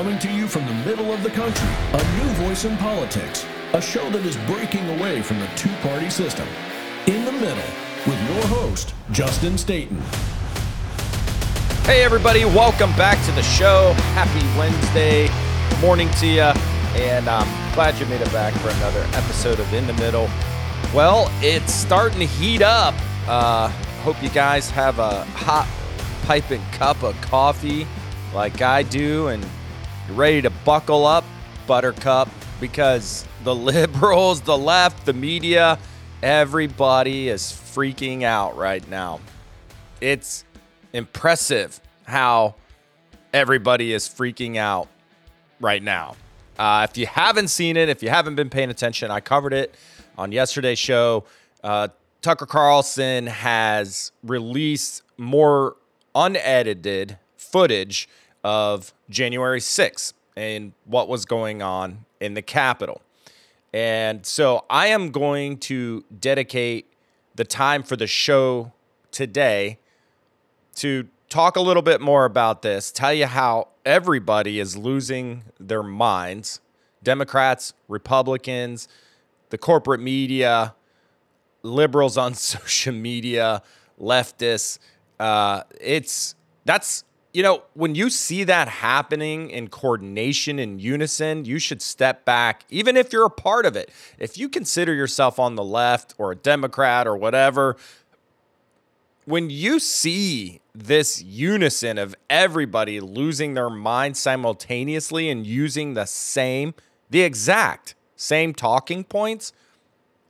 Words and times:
Coming 0.00 0.18
to 0.20 0.32
you 0.32 0.48
from 0.48 0.64
the 0.64 0.72
middle 0.72 1.12
of 1.12 1.22
the 1.22 1.28
country, 1.28 1.68
a 1.92 2.02
new 2.16 2.30
voice 2.46 2.64
in 2.64 2.74
politics, 2.78 3.44
a 3.74 3.82
show 3.82 4.08
that 4.08 4.24
is 4.24 4.34
breaking 4.50 4.88
away 4.98 5.20
from 5.20 5.38
the 5.38 5.46
two 5.56 5.68
party 5.82 6.08
system. 6.08 6.48
In 7.06 7.22
the 7.26 7.32
middle, 7.32 7.70
with 8.06 8.18
your 8.30 8.46
host, 8.46 8.94
Justin 9.10 9.58
Staten. 9.58 10.00
Hey, 11.84 12.02
everybody, 12.02 12.46
welcome 12.46 12.90
back 12.92 13.22
to 13.26 13.32
the 13.32 13.42
show. 13.42 13.92
Happy 14.14 14.40
Wednesday 14.58 15.28
morning 15.82 16.08
to 16.12 16.26
you, 16.26 16.50
and 16.98 17.28
I'm 17.28 17.74
glad 17.74 18.00
you 18.00 18.06
made 18.06 18.22
it 18.22 18.32
back 18.32 18.54
for 18.54 18.70
another 18.70 19.06
episode 19.12 19.60
of 19.60 19.70
In 19.74 19.86
the 19.86 19.92
Middle. 19.92 20.30
Well, 20.94 21.30
it's 21.42 21.74
starting 21.74 22.20
to 22.20 22.26
heat 22.26 22.62
up. 22.62 22.94
Uh, 23.28 23.68
hope 24.02 24.22
you 24.22 24.30
guys 24.30 24.70
have 24.70 24.98
a 24.98 25.24
hot 25.24 25.68
piping 26.22 26.62
cup 26.72 27.02
of 27.02 27.20
coffee 27.20 27.86
like 28.32 28.62
I 28.62 28.82
do, 28.82 29.28
and 29.28 29.44
you're 30.10 30.18
ready 30.18 30.42
to 30.42 30.50
buckle 30.50 31.06
up, 31.06 31.24
Buttercup, 31.68 32.28
because 32.60 33.24
the 33.44 33.54
liberals, 33.54 34.40
the 34.40 34.58
left, 34.58 35.06
the 35.06 35.12
media, 35.12 35.78
everybody 36.20 37.28
is 37.28 37.42
freaking 37.42 38.24
out 38.24 38.56
right 38.56 38.86
now. 38.88 39.20
It's 40.00 40.44
impressive 40.92 41.80
how 42.04 42.56
everybody 43.32 43.92
is 43.92 44.08
freaking 44.08 44.56
out 44.56 44.88
right 45.60 45.82
now. 45.82 46.16
Uh, 46.58 46.86
if 46.90 46.98
you 46.98 47.06
haven't 47.06 47.48
seen 47.48 47.76
it, 47.76 47.88
if 47.88 48.02
you 48.02 48.08
haven't 48.08 48.34
been 48.34 48.50
paying 48.50 48.70
attention, 48.70 49.12
I 49.12 49.20
covered 49.20 49.52
it 49.52 49.76
on 50.18 50.32
yesterday's 50.32 50.80
show. 50.80 51.24
Uh, 51.62 51.86
Tucker 52.20 52.46
Carlson 52.46 53.28
has 53.28 54.10
released 54.24 55.02
more 55.16 55.76
unedited 56.16 57.16
footage 57.36 58.08
of 58.42 58.92
January 59.08 59.60
6th 59.60 60.12
and 60.36 60.72
what 60.84 61.08
was 61.08 61.24
going 61.24 61.62
on 61.62 62.04
in 62.20 62.34
the 62.34 62.42
Capitol. 62.42 63.02
And 63.72 64.24
so 64.26 64.64
I 64.68 64.88
am 64.88 65.10
going 65.10 65.58
to 65.58 66.04
dedicate 66.18 66.86
the 67.34 67.44
time 67.44 67.82
for 67.82 67.96
the 67.96 68.06
show 68.06 68.72
today 69.10 69.78
to 70.76 71.08
talk 71.28 71.56
a 71.56 71.60
little 71.60 71.82
bit 71.82 72.00
more 72.00 72.24
about 72.24 72.62
this, 72.62 72.90
tell 72.90 73.12
you 73.12 73.26
how 73.26 73.68
everybody 73.84 74.58
is 74.58 74.76
losing 74.76 75.44
their 75.58 75.82
minds 75.82 76.60
Democrats, 77.02 77.72
Republicans, 77.88 78.86
the 79.48 79.56
corporate 79.56 80.00
media, 80.00 80.74
liberals 81.62 82.18
on 82.18 82.34
social 82.54 82.92
media, 82.92 83.62
leftists. 83.98 84.78
Uh, 85.18 85.62
it's 85.80 86.34
that's 86.64 87.04
you 87.32 87.42
know, 87.42 87.62
when 87.74 87.94
you 87.94 88.10
see 88.10 88.44
that 88.44 88.68
happening 88.68 89.50
in 89.50 89.68
coordination 89.68 90.58
in 90.58 90.78
unison, 90.78 91.44
you 91.44 91.58
should 91.58 91.80
step 91.80 92.24
back, 92.24 92.64
even 92.70 92.96
if 92.96 93.12
you're 93.12 93.26
a 93.26 93.30
part 93.30 93.66
of 93.66 93.76
it. 93.76 93.90
If 94.18 94.36
you 94.36 94.48
consider 94.48 94.92
yourself 94.92 95.38
on 95.38 95.54
the 95.54 95.62
left 95.62 96.14
or 96.18 96.32
a 96.32 96.36
Democrat 96.36 97.06
or 97.06 97.16
whatever, 97.16 97.76
when 99.26 99.48
you 99.48 99.78
see 99.78 100.60
this 100.74 101.22
unison 101.22 101.98
of 101.98 102.16
everybody 102.28 102.98
losing 103.00 103.54
their 103.54 103.70
mind 103.70 104.16
simultaneously 104.16 105.30
and 105.30 105.46
using 105.46 105.94
the 105.94 106.06
same, 106.06 106.74
the 107.10 107.22
exact 107.22 107.94
same 108.16 108.52
talking 108.52 109.04
points, 109.04 109.52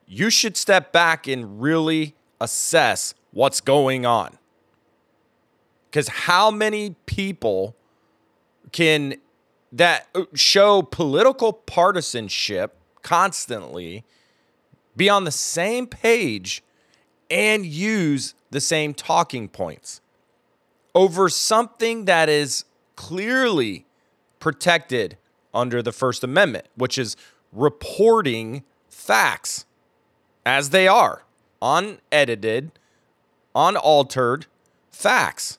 you 0.06 0.28
should 0.28 0.56
step 0.56 0.92
back 0.92 1.26
and 1.26 1.62
really 1.62 2.14
assess 2.40 3.14
what's 3.30 3.60
going 3.60 4.04
on. 4.04 4.36
Because 5.90 6.08
how 6.08 6.50
many 6.50 6.94
people 7.06 7.74
can 8.70 9.16
that 9.72 10.08
show 10.34 10.82
political 10.82 11.52
partisanship 11.52 12.76
constantly 13.02 14.04
be 14.96 15.08
on 15.08 15.24
the 15.24 15.30
same 15.30 15.86
page 15.86 16.62
and 17.30 17.64
use 17.64 18.34
the 18.50 18.60
same 18.60 18.92
talking 18.94 19.48
points 19.48 20.00
over 20.94 21.28
something 21.28 22.04
that 22.04 22.28
is 22.28 22.64
clearly 22.96 23.86
protected 24.40 25.16
under 25.54 25.82
the 25.82 25.92
First 25.92 26.24
Amendment, 26.24 26.66
which 26.74 26.98
is 26.98 27.16
reporting 27.52 28.64
facts 28.88 29.64
as 30.44 30.70
they 30.70 30.88
are, 30.88 31.24
unedited, 31.62 32.72
unaltered 33.54 34.46
facts. 34.90 35.58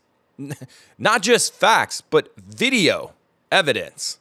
Not 0.97 1.22
just 1.22 1.53
facts, 1.53 2.02
but 2.02 2.35
video 2.38 3.13
evidence. 3.52 4.19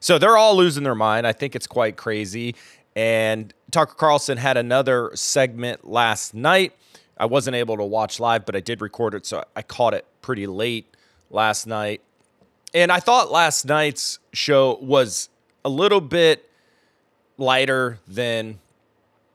So 0.00 0.18
they're 0.18 0.36
all 0.36 0.56
losing 0.56 0.82
their 0.82 0.94
mind. 0.94 1.26
I 1.26 1.32
think 1.32 1.54
it's 1.54 1.66
quite 1.66 1.96
crazy. 1.96 2.54
And 2.96 3.52
Tucker 3.70 3.94
Carlson 3.94 4.36
had 4.36 4.56
another 4.56 5.10
segment 5.14 5.88
last 5.88 6.34
night. 6.34 6.72
I 7.16 7.26
wasn't 7.26 7.56
able 7.56 7.76
to 7.76 7.84
watch 7.84 8.18
live, 8.18 8.44
but 8.44 8.56
I 8.56 8.60
did 8.60 8.80
record 8.80 9.14
it, 9.14 9.26
so 9.26 9.44
I 9.54 9.62
caught 9.62 9.94
it 9.94 10.04
pretty 10.20 10.46
late 10.46 10.86
last 11.30 11.66
night. 11.66 12.00
And 12.74 12.90
I 12.90 13.00
thought 13.00 13.30
last 13.30 13.64
night's 13.64 14.18
show 14.32 14.78
was 14.80 15.28
a 15.64 15.68
little 15.68 16.00
bit 16.00 16.48
lighter 17.38 17.98
than 18.08 18.58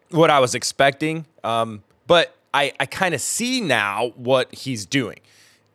what 0.09 0.29
I 0.29 0.39
was 0.39 0.55
expecting. 0.55 1.25
Um, 1.43 1.83
but 2.07 2.35
I, 2.57 2.73
I 2.79 2.87
kind 2.87 3.13
of 3.13 3.21
see 3.21 3.61
now 3.61 4.13
what 4.15 4.51
he's 4.51 4.87
doing. 4.87 5.19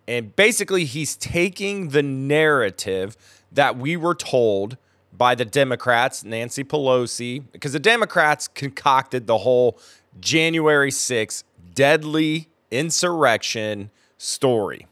And 0.09 0.34
basically, 0.34 0.84
he's 0.84 1.15
taking 1.15 1.91
the 1.91 2.03
narrative 2.03 3.16
that 3.53 3.76
we 3.78 3.97
were 3.97 4.16
told 4.16 4.76
by 5.12 5.37
the 5.37 5.44
Democrats, 5.44 6.25
Nancy 6.25 6.65
Pelosi, 6.65 7.44
because 7.53 7.72
the 7.72 7.78
Democrats 7.78 8.48
concocted 8.48 9.28
the 9.28 9.38
whole 9.38 9.78
January 10.20 10.91
6th 10.91 11.44
deadly 11.72 12.48
insurrection 12.72 13.93
story. 14.19 14.88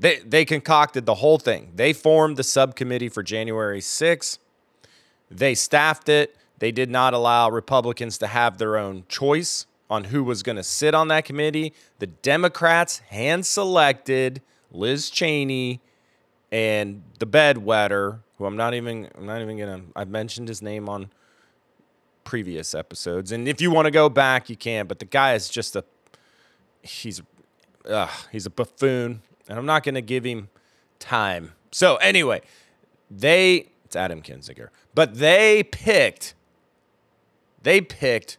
They, 0.00 0.18
they 0.18 0.44
concocted 0.44 1.06
the 1.06 1.16
whole 1.16 1.38
thing. 1.38 1.70
They 1.76 1.92
formed 1.92 2.36
the 2.36 2.42
subcommittee 2.42 3.10
for 3.10 3.22
January 3.22 3.80
6th. 3.80 4.38
They 5.30 5.54
staffed 5.54 6.08
it. 6.08 6.36
They 6.58 6.72
did 6.72 6.90
not 6.90 7.14
allow 7.14 7.48
Republicans 7.48 8.18
to 8.18 8.26
have 8.26 8.58
their 8.58 8.76
own 8.76 9.04
choice 9.08 9.66
on 9.90 10.04
who 10.04 10.22
was 10.22 10.42
going 10.42 10.56
to 10.56 10.62
sit 10.62 10.94
on 10.94 11.08
that 11.08 11.24
committee. 11.24 11.74
The 11.98 12.06
Democrats 12.06 13.00
hand 13.00 13.44
selected 13.44 14.40
Liz 14.70 15.10
Cheney 15.10 15.80
and 16.52 17.02
the 17.18 17.26
bedwetter, 17.26 18.20
who 18.38 18.46
I'm 18.46 18.56
not 18.56 18.72
even 18.74 19.08
I'm 19.16 19.26
not 19.26 19.42
even 19.42 19.58
gonna 19.58 19.82
I've 19.94 20.08
mentioned 20.08 20.48
his 20.48 20.62
name 20.62 20.88
on 20.88 21.10
previous 22.24 22.74
episodes. 22.74 23.32
And 23.32 23.48
if 23.48 23.60
you 23.60 23.70
want 23.70 23.86
to 23.86 23.90
go 23.90 24.08
back, 24.08 24.48
you 24.48 24.56
can, 24.56 24.86
but 24.86 24.98
the 24.98 25.04
guy 25.04 25.34
is 25.34 25.48
just 25.48 25.76
a 25.76 25.84
he's 26.82 27.20
uh, 27.88 28.08
he's 28.32 28.46
a 28.46 28.50
buffoon, 28.50 29.22
and 29.48 29.58
I'm 29.58 29.66
not 29.66 29.82
gonna 29.82 30.00
give 30.00 30.24
him 30.24 30.48
time. 30.98 31.52
So 31.70 31.96
anyway, 31.96 32.42
they 33.10 33.68
it's 33.84 33.96
Adam 33.96 34.22
Kinzinger, 34.22 34.68
but 34.94 35.16
they 35.16 35.62
picked 35.62 36.34
they 37.62 37.80
picked 37.80 38.38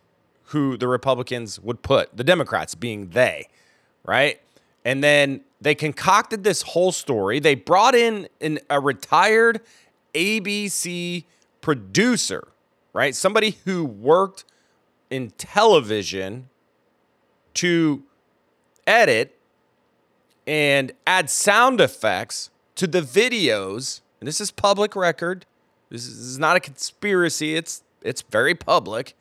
who 0.51 0.77
the 0.77 0.87
Republicans 0.87 1.59
would 1.59 1.81
put, 1.81 2.15
the 2.15 2.23
Democrats 2.23 2.75
being 2.75 3.09
they, 3.09 3.47
right? 4.03 4.39
And 4.83 5.03
then 5.03 5.41
they 5.61 5.75
concocted 5.75 6.43
this 6.43 6.61
whole 6.61 6.91
story. 6.91 7.39
They 7.39 7.55
brought 7.55 7.95
in 7.95 8.27
an, 8.41 8.59
a 8.69 8.79
retired 8.79 9.61
ABC 10.13 11.23
producer, 11.61 12.47
right? 12.93 13.15
Somebody 13.15 13.57
who 13.65 13.85
worked 13.85 14.43
in 15.09 15.31
television 15.31 16.49
to 17.55 18.03
edit 18.87 19.37
and 20.47 20.91
add 21.05 21.29
sound 21.29 21.79
effects 21.79 22.49
to 22.75 22.87
the 22.87 23.01
videos. 23.01 24.01
And 24.19 24.27
this 24.27 24.41
is 24.41 24.51
public 24.51 24.95
record. 24.95 25.45
This 25.89 26.07
is 26.07 26.39
not 26.39 26.55
a 26.55 26.59
conspiracy. 26.59 27.55
It's 27.55 27.83
it's 28.01 28.21
very 28.23 28.55
public. 28.55 29.15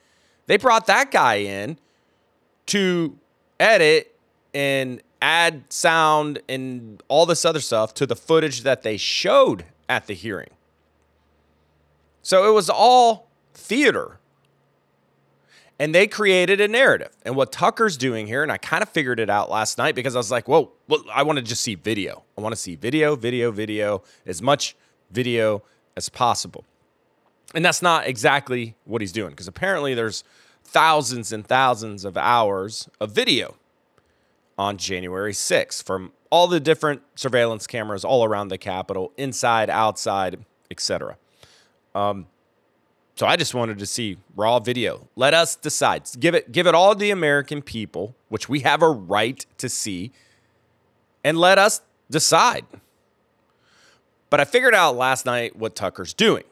They 0.51 0.57
brought 0.57 0.87
that 0.87 1.13
guy 1.13 1.37
in 1.37 1.79
to 2.67 3.17
edit 3.61 4.19
and 4.53 5.01
add 5.23 5.73
sound 5.73 6.41
and 6.49 7.01
all 7.07 7.25
this 7.25 7.45
other 7.45 7.61
stuff 7.61 7.95
to 7.95 8.05
the 8.05 8.17
footage 8.17 8.63
that 8.63 8.83
they 8.83 8.97
showed 8.97 9.65
at 9.89 10.09
the 10.09 10.13
hearing. 10.13 10.51
So 12.23 12.51
it 12.51 12.53
was 12.53 12.69
all 12.69 13.29
theater. 13.55 14.19
And 15.79 15.95
they 15.95 16.09
created 16.09 16.61
a 16.61 16.67
narrative. 16.67 17.17
And 17.25 17.37
what 17.37 17.53
Tucker's 17.53 17.97
doing 17.97 18.27
here, 18.27 18.43
and 18.43 18.51
I 18.51 18.57
kind 18.57 18.83
of 18.83 18.89
figured 18.89 19.21
it 19.21 19.31
out 19.31 19.51
last 19.51 19.79
night 19.79 19.95
because 19.95 20.17
I 20.17 20.19
was 20.19 20.33
like, 20.33 20.49
whoa, 20.49 20.73
well, 20.89 21.05
I 21.15 21.23
want 21.23 21.39
to 21.39 21.45
just 21.45 21.63
see 21.63 21.77
video. 21.77 22.25
I 22.37 22.41
want 22.41 22.57
to 22.57 22.61
see 22.61 22.75
video, 22.75 23.15
video, 23.15 23.53
video, 23.53 24.03
as 24.27 24.43
much 24.43 24.75
video 25.13 25.63
as 25.97 26.09
possible. 26.09 26.65
And 27.55 27.65
that's 27.65 27.83
not 27.83 28.09
exactly 28.09 28.75
what 28.85 29.01
he's 29.01 29.13
doing 29.13 29.31
because 29.31 29.49
apparently 29.49 29.95
there's 29.95 30.25
thousands 30.65 31.33
and 31.33 31.47
thousands 31.47 32.05
of 32.05 32.17
hours 32.17 32.89
of 33.01 33.13
video 33.13 33.57
on 34.59 34.77
January 34.77 35.33
6th 35.33 35.83
from 35.83 36.13
all 36.31 36.47
the 36.47 36.61
different 36.61 37.03
surveillance 37.15 37.67
cameras 37.67 38.05
all 38.05 38.25
around 38.25 38.49
the 38.49 38.59
Capitol, 38.59 39.13
inside, 39.17 39.69
outside, 39.69 40.45
etc. 40.71 41.17
Um, 41.95 42.27
so 43.17 43.27
I 43.27 43.37
just 43.37 43.55
wanted 43.55 43.79
to 43.81 43.87
see 43.87 44.17
raw 44.37 44.61
video. 44.61 45.09
Let 45.17 45.35
us 45.35 45.57
decide. 45.57 46.05
Give 46.19 46.35
it, 46.35 46.53
give 46.53 46.67
it 46.67 46.75
all 46.75 46.95
the 46.95 47.11
American 47.11 47.63
people, 47.63 48.15
which 48.29 48.49
we 48.49 48.61
have 48.61 48.83
a 48.83 48.89
right 48.89 49.45
to 49.59 49.69
see, 49.69 50.13
and 51.25 51.37
let 51.37 51.59
us 51.59 51.83
decide. 52.11 52.65
But 54.31 54.41
I 54.41 54.45
figured 54.45 54.75
out 54.75 54.97
last 54.97 55.27
night 55.27 55.57
what 55.57 55.75
Tucker's 55.75 56.15
doing. 56.15 56.45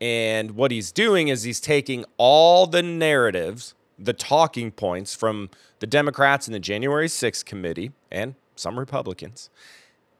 And 0.00 0.52
what 0.52 0.70
he's 0.70 0.92
doing 0.92 1.28
is 1.28 1.44
he's 1.44 1.60
taking 1.60 2.04
all 2.16 2.66
the 2.66 2.82
narratives, 2.82 3.74
the 3.98 4.12
talking 4.12 4.70
points 4.70 5.14
from 5.14 5.50
the 5.78 5.86
Democrats 5.86 6.46
in 6.46 6.52
the 6.52 6.58
January 6.58 7.08
6th 7.08 7.44
committee 7.44 7.92
and 8.10 8.34
some 8.56 8.78
Republicans, 8.78 9.50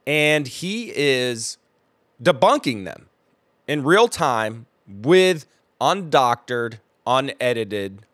and 0.06 0.46
he 0.46 0.92
is 0.94 1.58
debunking 2.22 2.84
them 2.84 3.06
in 3.66 3.82
real 3.82 4.08
time 4.08 4.66
with 4.86 5.46
undoctored, 5.80 6.80
unedited 7.06 8.06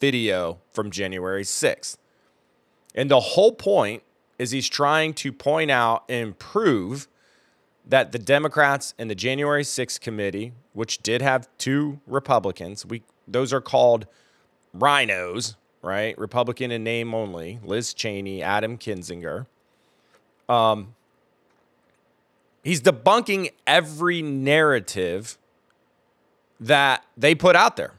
video 0.00 0.58
from 0.72 0.90
January 0.90 1.42
6th. 1.42 1.96
And 2.94 3.10
the 3.10 3.20
whole 3.20 3.52
point 3.52 4.02
is 4.38 4.50
he's 4.50 4.68
trying 4.68 5.14
to 5.14 5.32
point 5.32 5.70
out 5.70 6.04
and 6.08 6.38
prove 6.38 7.08
that 7.88 8.12
the 8.12 8.18
Democrats 8.18 8.94
and 8.98 9.10
the 9.10 9.14
January 9.14 9.62
6th 9.62 10.00
committee, 10.00 10.52
which 10.74 10.98
did 10.98 11.22
have 11.22 11.48
two 11.56 12.00
Republicans, 12.06 12.84
we 12.84 13.02
those 13.26 13.52
are 13.52 13.60
called 13.60 14.06
RINOs, 14.76 15.56
right? 15.82 16.16
Republican 16.18 16.70
in 16.70 16.84
name 16.84 17.14
only, 17.14 17.58
Liz 17.64 17.92
Cheney, 17.94 18.42
Adam 18.42 18.78
Kinzinger. 18.78 19.46
Um, 20.48 20.94
he's 22.62 22.80
debunking 22.80 23.50
every 23.66 24.22
narrative 24.22 25.36
that 26.60 27.04
they 27.16 27.34
put 27.34 27.54
out 27.54 27.76
there. 27.76 27.94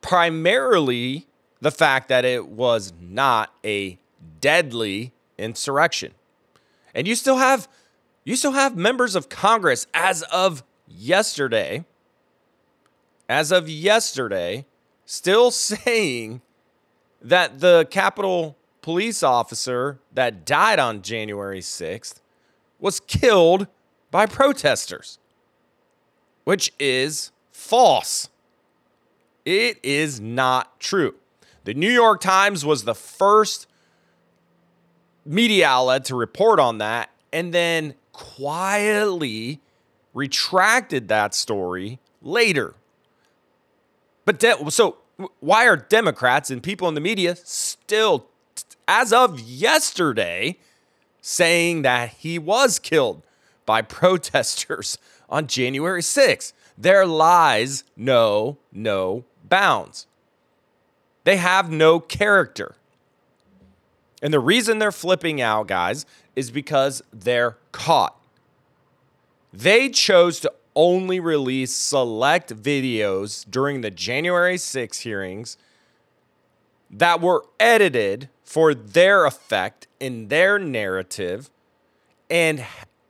Primarily 0.00 1.26
the 1.60 1.70
fact 1.70 2.08
that 2.08 2.24
it 2.24 2.46
was 2.46 2.92
not 3.00 3.52
a 3.64 3.98
deadly 4.40 5.12
insurrection. 5.38 6.12
And 6.96 7.06
you 7.06 7.14
still 7.14 7.36
have 7.36 7.68
you 8.24 8.34
still 8.34 8.52
have 8.52 8.74
members 8.74 9.14
of 9.14 9.28
Congress 9.28 9.86
as 9.94 10.22
of 10.22 10.64
yesterday 10.88 11.84
as 13.28 13.52
of 13.52 13.68
yesterday 13.68 14.64
still 15.04 15.50
saying 15.52 16.40
that 17.20 17.60
the 17.60 17.86
Capitol 17.90 18.56
police 18.80 19.22
officer 19.22 19.98
that 20.14 20.46
died 20.46 20.78
on 20.78 21.02
January 21.02 21.60
6th 21.60 22.20
was 22.80 22.98
killed 22.98 23.66
by 24.10 24.24
protesters 24.26 25.18
which 26.44 26.72
is 26.78 27.32
false. 27.50 28.30
It 29.44 29.78
is 29.82 30.20
not 30.20 30.80
true. 30.80 31.16
The 31.64 31.74
New 31.74 31.90
York 31.90 32.20
Times 32.20 32.64
was 32.64 32.84
the 32.84 32.94
first 32.94 33.66
media 35.26 35.66
outlet 35.66 36.04
to 36.06 36.14
report 36.14 36.60
on 36.60 36.78
that 36.78 37.10
and 37.32 37.52
then 37.52 37.94
quietly 38.12 39.60
retracted 40.14 41.08
that 41.08 41.34
story 41.34 41.98
later. 42.22 42.74
But 44.24 44.38
de- 44.38 44.70
so 44.70 44.96
why 45.40 45.66
are 45.66 45.76
Democrats 45.76 46.50
and 46.50 46.62
people 46.62 46.88
in 46.88 46.94
the 46.94 47.00
media 47.00 47.36
still 47.36 48.26
as 48.88 49.12
of 49.12 49.40
yesterday 49.40 50.56
saying 51.20 51.82
that 51.82 52.10
he 52.10 52.38
was 52.38 52.78
killed 52.78 53.22
by 53.64 53.82
protesters 53.82 54.98
on 55.28 55.46
January 55.46 56.02
6th. 56.02 56.52
Their 56.78 57.06
lies 57.06 57.84
know 57.96 58.58
no 58.72 59.24
bounds. 59.44 60.06
They 61.24 61.38
have 61.38 61.70
no 61.70 61.98
character. 61.98 62.76
And 64.22 64.32
the 64.32 64.40
reason 64.40 64.78
they're 64.78 64.92
flipping 64.92 65.40
out, 65.40 65.66
guys, 65.66 66.06
is 66.34 66.50
because 66.50 67.02
they're 67.12 67.56
caught. 67.72 68.16
They 69.52 69.88
chose 69.88 70.40
to 70.40 70.52
only 70.74 71.18
release 71.18 71.74
select 71.74 72.54
videos 72.54 73.44
during 73.48 73.80
the 73.80 73.90
January 73.90 74.58
6 74.58 75.00
hearings 75.00 75.56
that 76.90 77.20
were 77.20 77.44
edited 77.58 78.28
for 78.44 78.74
their 78.74 79.24
effect 79.24 79.86
in 79.98 80.28
their 80.28 80.58
narrative 80.58 81.50
and 82.30 82.64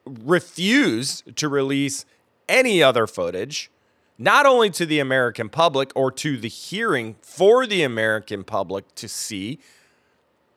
refused 0.07 1.37
to 1.37 1.49
release 1.49 2.05
any 2.49 2.83
other 2.83 3.07
footage, 3.07 3.71
not 4.19 4.47
only 4.47 4.71
to 4.71 4.87
the 4.87 5.01
American 5.01 5.49
public 5.49 5.91
or 5.95 6.11
to 6.13 6.37
the 6.37 6.49
hearing 6.49 7.17
for 7.21 7.67
the 7.67 7.83
American 7.83 8.45
public 8.45 8.95
to 8.95 9.09
see, 9.09 9.59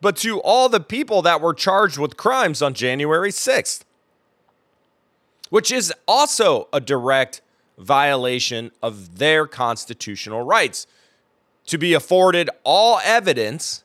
but 0.01 0.15
to 0.17 0.39
all 0.41 0.69
the 0.69 0.79
people 0.79 1.21
that 1.21 1.41
were 1.41 1.53
charged 1.53 1.97
with 1.97 2.17
crimes 2.17 2.61
on 2.61 2.73
January 2.73 3.31
6th, 3.31 3.81
which 5.49 5.71
is 5.71 5.93
also 6.07 6.67
a 6.71 6.79
direct 6.79 7.41
violation 7.77 8.71
of 8.83 9.17
their 9.17 9.47
constitutional 9.47 10.43
rights 10.43 10.85
to 11.65 11.77
be 11.77 11.93
afforded 11.93 12.49
all 12.63 12.99
evidence 13.03 13.83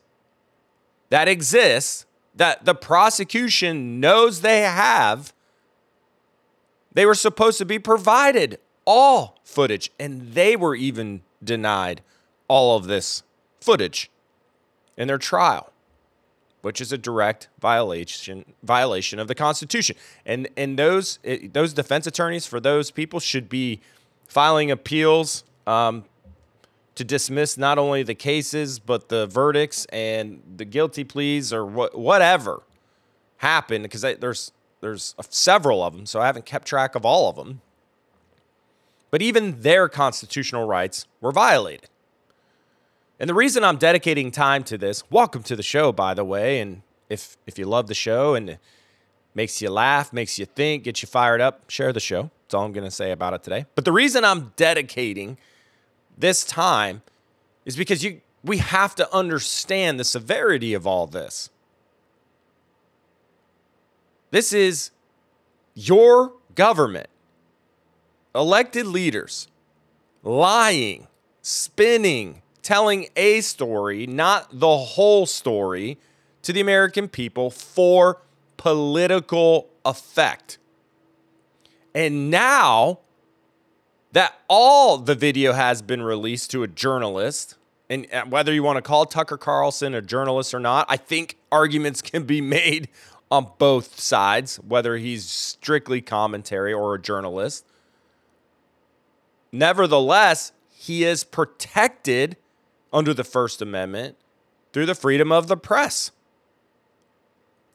that 1.11 1.29
exists 1.29 2.07
that 2.35 2.65
the 2.65 2.75
prosecution 2.75 4.01
knows 4.01 4.41
they 4.41 4.63
have. 4.63 5.33
They 6.93 7.07
were 7.07 7.15
supposed 7.15 7.59
to 7.59 7.65
be 7.65 7.79
provided 7.79 8.59
all 8.85 9.39
footage, 9.45 9.91
and 9.99 10.33
they 10.33 10.57
were 10.57 10.75
even 10.75 11.23
denied 11.43 12.03
all 12.49 12.77
of 12.77 12.87
this 12.87 13.23
footage 13.61 14.11
in 14.97 15.09
their 15.09 15.19
trial, 15.19 15.73
which 16.65 16.81
is 16.81 16.93
a 16.93 16.99
direct 16.99 17.49
violation 17.61 18.55
violation 18.63 19.19
of 19.19 19.29
the 19.29 19.35
Constitution. 19.35 19.97
And 20.25 20.49
and 20.57 20.79
those 20.79 21.19
those 21.53 21.75
defense 21.75 22.07
attorneys 22.07 22.47
for 22.47 22.59
those 22.59 22.91
people 22.91 23.21
should 23.21 23.51
be 23.51 23.81
filing 24.27 24.71
appeals 24.71 25.45
um, 25.67 26.05
to 26.95 27.05
dismiss 27.05 27.59
not 27.59 27.77
only 27.77 28.03
the 28.03 28.15
cases 28.15 28.79
but 28.79 29.11
the 29.11 29.27
verdicts 29.27 29.85
and 29.87 30.43
the 30.57 30.65
guilty 30.65 31.05
pleas 31.05 31.53
or 31.53 31.67
what 31.67 31.99
whatever 31.99 32.63
happened 33.39 33.83
because 33.83 34.01
there's 34.01 34.51
there's 34.81 35.15
several 35.29 35.83
of 35.83 35.95
them, 35.95 36.07
so 36.07 36.21
I 36.21 36.27
haven't 36.27 36.47
kept 36.47 36.67
track 36.67 36.95
of 36.95 37.05
all 37.05 37.29
of 37.29 37.37
them. 37.37 37.61
But 39.11 39.21
even 39.21 39.61
their 39.61 39.89
constitutional 39.89 40.67
rights 40.67 41.07
were 41.21 41.31
violated. 41.31 41.91
And 43.21 43.31
the 43.31 43.35
reason 43.35 43.63
I'm 43.63 43.77
dedicating 43.77 44.31
time 44.31 44.65
to 44.65 44.77
this, 44.77 45.09
welcome 45.09 45.43
to 45.45 45.55
the 45.55 45.63
show, 45.63 45.93
by 45.93 46.15
the 46.15 46.25
way. 46.25 46.61
And 46.61 46.83
if 47.09 47.37
if 47.47 47.59
you 47.59 47.65
love 47.65 47.87
the 47.87 47.95
show 47.95 48.35
and 48.35 48.51
it 48.51 48.59
makes 49.35 49.63
you 49.63 49.71
laugh, 49.71 50.13
makes 50.13 50.39
you 50.39 50.47
think, 50.47 50.85
gets 50.85 51.03
you 51.03 51.07
fired 51.07 51.41
up, 51.41 51.71
share 51.71 51.93
the 51.93 52.01
show. 52.01 52.31
That's 52.43 52.55
all 52.55 52.65
I'm 52.65 52.73
to 52.75 52.91
say 52.91 53.13
about 53.13 53.35
it 53.35 53.43
today. 53.43 53.67
But 53.75 53.85
the 53.85 53.93
reason 53.93 54.25
I'm 54.25 54.53
dedicating 54.57 55.39
this 56.19 56.45
time 56.45 57.03
is 57.65 57.77
because 57.77 58.03
you 58.03 58.21
we 58.43 58.59
have 58.59 58.95
to 58.97 59.15
understand 59.15 59.99
the 59.99 60.05
severity 60.05 60.75
of 60.75 60.87
all 60.87 61.07
this. 61.07 61.51
This 64.31 64.53
is 64.53 64.91
your 65.75 66.33
government, 66.55 67.09
elected 68.35 68.87
leaders 68.87 69.49
lying, 70.23 71.07
spinning, 71.41 72.43
telling 72.65 73.07
a 73.15 73.41
story, 73.43 74.07
not 74.07 74.49
the 74.59 74.77
whole 74.77 75.27
story, 75.27 75.99
to 76.43 76.53
the 76.53 76.61
American 76.61 77.09
people 77.09 77.51
for 77.51 78.21
political 78.57 79.69
effect. 79.85 80.59
And 81.95 82.31
now 82.31 82.99
that 84.13 84.41
all 84.49 84.99
the 84.99 85.15
video 85.15 85.53
has 85.53 85.83
been 85.83 86.03
released 86.03 86.51
to 86.53 86.63
a 86.63 86.69
journalist, 86.69 87.57
and 87.89 88.07
uh, 88.13 88.25
whether 88.25 88.53
you 88.53 88.63
want 88.63 88.77
to 88.77 88.83
call 88.83 89.05
Tucker 89.07 89.37
Carlson 89.37 89.95
a 89.95 90.03
journalist 90.03 90.55
or 90.55 90.61
not, 90.61 90.87
I 90.89 90.97
think 90.97 91.37
arguments 91.53 92.03
can 92.03 92.25
be 92.25 92.41
made 92.41 92.89
on 93.31 93.51
both 93.59 94.01
sides, 94.01 94.57
whether 94.57 94.97
he's 94.97 95.27
strictly 95.27 96.01
commentary 96.01 96.73
or 96.73 96.95
a 96.95 97.01
journalist. 97.01 97.67
Nevertheless, 99.53 100.53
he 100.71 101.05
is 101.05 101.25
protected 101.25 102.37
under 102.95 103.13
the 103.13 103.25
First 103.25 103.61
Amendment 103.61 104.17
through 104.73 104.87
the 104.87 104.95
freedom 104.95 105.31
of 105.31 105.49
the 105.49 105.57
press. 105.57 106.13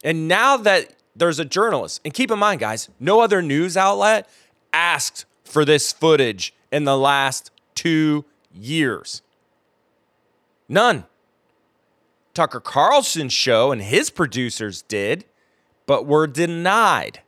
And 0.04 0.28
now 0.28 0.58
that 0.58 0.96
there's 1.16 1.40
a 1.40 1.46
journalist, 1.46 2.00
and 2.06 2.14
keep 2.14 2.32
in 2.32 2.40
mind, 2.40 2.62
guys, 2.62 2.90
no 3.00 3.20
other 3.20 3.42
news 3.42 3.76
outlet 3.76 4.28
asked 4.72 5.26
for 5.44 5.66
this 5.66 5.92
footage 5.92 6.54
in 6.72 6.86
the 6.86 6.98
last 6.98 7.52
two 7.76 8.24
years. 8.54 9.22
None. 10.70 11.06
Tucker 12.34 12.62
Carlson's 12.62 13.34
show 13.34 13.72
and 13.72 13.82
his 13.82 14.10
producers 14.10 14.84
did, 14.84 15.26
but 15.86 16.06
were 16.06 16.28
denied 16.28 17.22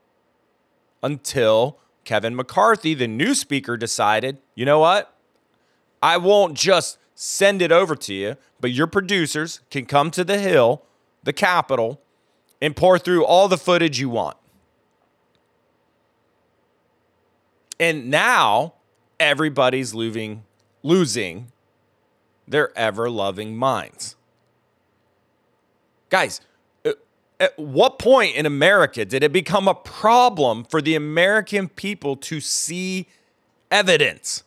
until 1.03 1.79
Kevin 2.05 2.35
McCarthy, 2.35 2.93
the 2.93 3.07
new 3.07 3.33
speaker, 3.33 3.75
decided, 3.75 4.37
you 4.55 4.63
know 4.63 4.79
what? 4.79 5.13
I 6.01 6.17
won't 6.17 6.53
just 6.53 6.97
send 7.23 7.61
it 7.61 7.71
over 7.71 7.95
to 7.95 8.15
you, 8.15 8.35
but 8.59 8.71
your 8.71 8.87
producers 8.87 9.59
can 9.69 9.85
come 9.85 10.09
to 10.09 10.23
the 10.23 10.39
Hill, 10.39 10.81
the 11.21 11.31
Capitol, 11.31 12.01
and 12.59 12.75
pour 12.75 12.97
through 12.97 13.23
all 13.23 13.47
the 13.47 13.59
footage 13.59 13.99
you 13.99 14.09
want. 14.09 14.37
And 17.79 18.09
now 18.09 18.73
everybody's 19.19 19.93
losing 19.93 20.45
losing 20.81 21.51
their 22.47 22.75
ever 22.75 23.07
loving 23.07 23.55
minds. 23.55 24.15
Guys, 26.09 26.41
uh, 26.83 26.93
at 27.39 27.57
what 27.59 27.99
point 27.99 28.35
in 28.35 28.47
America 28.47 29.05
did 29.05 29.21
it 29.21 29.31
become 29.31 29.67
a 29.67 29.75
problem 29.75 30.63
for 30.63 30.81
the 30.81 30.95
American 30.95 31.69
people 31.69 32.15
to 32.15 32.39
see 32.39 33.05
evidence? 33.69 34.43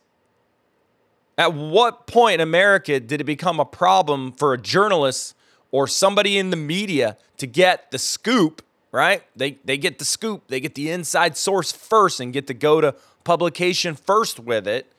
At 1.37 1.55
what 1.55 2.07
point 2.07 2.35
in 2.35 2.41
America 2.41 3.01
did 3.01 3.21
it 3.21 3.25
become 3.25 3.59
a 3.59 3.65
problem 3.65 4.33
for 4.33 4.53
a 4.53 4.59
journalist 4.59 5.35
or 5.71 5.89
somebody 5.89 6.39
in 6.39 6.51
the 6.51 6.57
media 6.57 7.17
to 7.39 7.47
get 7.47 7.91
the 7.91 7.99
scoop, 7.99 8.63
right? 8.93 9.25
They, 9.35 9.59
they 9.65 9.77
get 9.77 9.99
the 9.99 10.05
scoop, 10.05 10.45
they 10.47 10.61
get 10.61 10.77
the 10.77 10.91
inside 10.91 11.37
source 11.37 11.73
first 11.73 12.21
and 12.21 12.33
get 12.33 12.47
to 12.47 12.55
go 12.55 12.81
to 12.81 12.95
publication 13.25 13.97
first 13.97 14.39
with 14.39 14.69
it. 14.69 14.93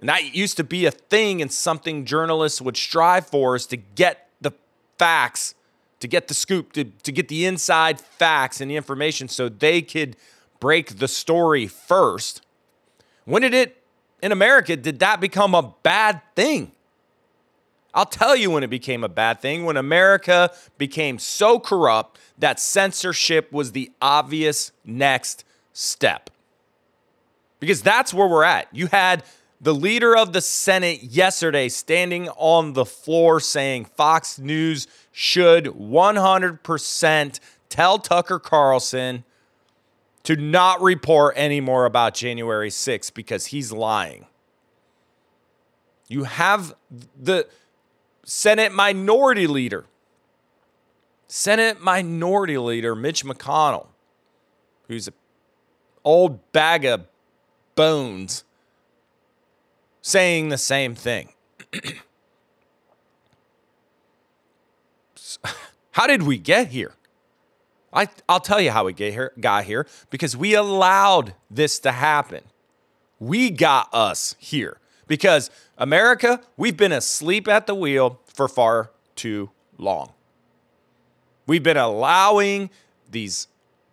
And 0.00 0.08
that 0.08 0.34
used 0.34 0.56
to 0.56 0.64
be 0.64 0.86
a 0.86 0.90
thing 0.90 1.42
and 1.42 1.52
something 1.52 2.06
journalists 2.06 2.62
would 2.62 2.76
strive 2.76 3.26
for 3.26 3.54
is 3.54 3.66
to 3.66 3.76
get 3.76 4.28
the 4.40 4.52
facts, 4.98 5.54
to 6.00 6.08
get 6.08 6.28
the 6.28 6.34
scoop, 6.34 6.72
to, 6.72 6.84
to 6.84 7.12
get 7.12 7.28
the 7.28 7.44
inside 7.44 8.00
facts 8.00 8.62
and 8.62 8.70
the 8.70 8.76
information 8.76 9.28
so 9.28 9.50
they 9.50 9.82
could 9.82 10.16
break 10.58 10.98
the 10.98 11.08
story 11.08 11.66
first. 11.66 12.40
When 13.26 13.42
did 13.42 13.52
it 13.52 13.83
in 14.24 14.32
America 14.32 14.74
did 14.74 15.00
that 15.00 15.20
become 15.20 15.54
a 15.54 15.74
bad 15.82 16.22
thing? 16.34 16.72
I'll 17.92 18.06
tell 18.06 18.34
you 18.34 18.50
when 18.50 18.62
it 18.62 18.70
became 18.70 19.04
a 19.04 19.08
bad 19.08 19.42
thing 19.42 19.66
when 19.66 19.76
America 19.76 20.50
became 20.78 21.18
so 21.18 21.60
corrupt 21.60 22.18
that 22.38 22.58
censorship 22.58 23.52
was 23.52 23.72
the 23.72 23.92
obvious 24.00 24.72
next 24.82 25.44
step. 25.74 26.30
Because 27.60 27.82
that's 27.82 28.14
where 28.14 28.26
we're 28.26 28.44
at. 28.44 28.66
You 28.72 28.86
had 28.86 29.24
the 29.60 29.74
leader 29.74 30.16
of 30.16 30.32
the 30.32 30.40
Senate 30.40 31.02
yesterday 31.02 31.68
standing 31.68 32.30
on 32.30 32.72
the 32.72 32.86
floor 32.86 33.40
saying 33.40 33.84
Fox 33.84 34.38
News 34.38 34.86
should 35.12 35.66
100% 35.66 37.40
tell 37.68 37.98
Tucker 37.98 38.38
Carlson 38.38 39.24
to 40.24 40.36
not 40.36 40.80
report 40.82 41.34
any 41.36 41.60
more 41.60 41.84
about 41.84 42.14
January 42.14 42.70
6th 42.70 43.14
because 43.14 43.46
he's 43.46 43.70
lying. 43.72 44.26
You 46.08 46.24
have 46.24 46.74
the 47.18 47.46
Senate 48.24 48.72
Minority 48.72 49.46
Leader, 49.46 49.84
Senate 51.28 51.80
Minority 51.80 52.58
Leader 52.58 52.94
Mitch 52.94 53.24
McConnell, 53.24 53.86
who's 54.88 55.08
an 55.08 55.14
old 56.04 56.52
bag 56.52 56.84
of 56.84 57.06
bones, 57.74 58.44
saying 60.00 60.48
the 60.48 60.58
same 60.58 60.94
thing. 60.94 61.30
how 65.92 66.06
did 66.06 66.22
we 66.22 66.38
get 66.38 66.68
here? 66.68 66.94
I, 67.94 68.08
I'll 68.28 68.40
tell 68.40 68.60
you 68.60 68.72
how 68.72 68.84
we 68.84 68.92
get 68.92 69.12
here, 69.12 69.32
got 69.38 69.64
here 69.64 69.86
because 70.10 70.36
we 70.36 70.54
allowed 70.54 71.34
this 71.50 71.78
to 71.80 71.92
happen. 71.92 72.42
We 73.20 73.50
got 73.50 73.88
us 73.94 74.34
here 74.38 74.78
because 75.06 75.50
America, 75.78 76.40
we've 76.56 76.76
been 76.76 76.92
asleep 76.92 77.46
at 77.46 77.66
the 77.66 77.74
wheel 77.74 78.20
for 78.26 78.48
far 78.48 78.90
too 79.14 79.50
long. 79.78 80.12
We've 81.46 81.62
been 81.62 81.76
allowing 81.76 82.70
these 83.10 83.46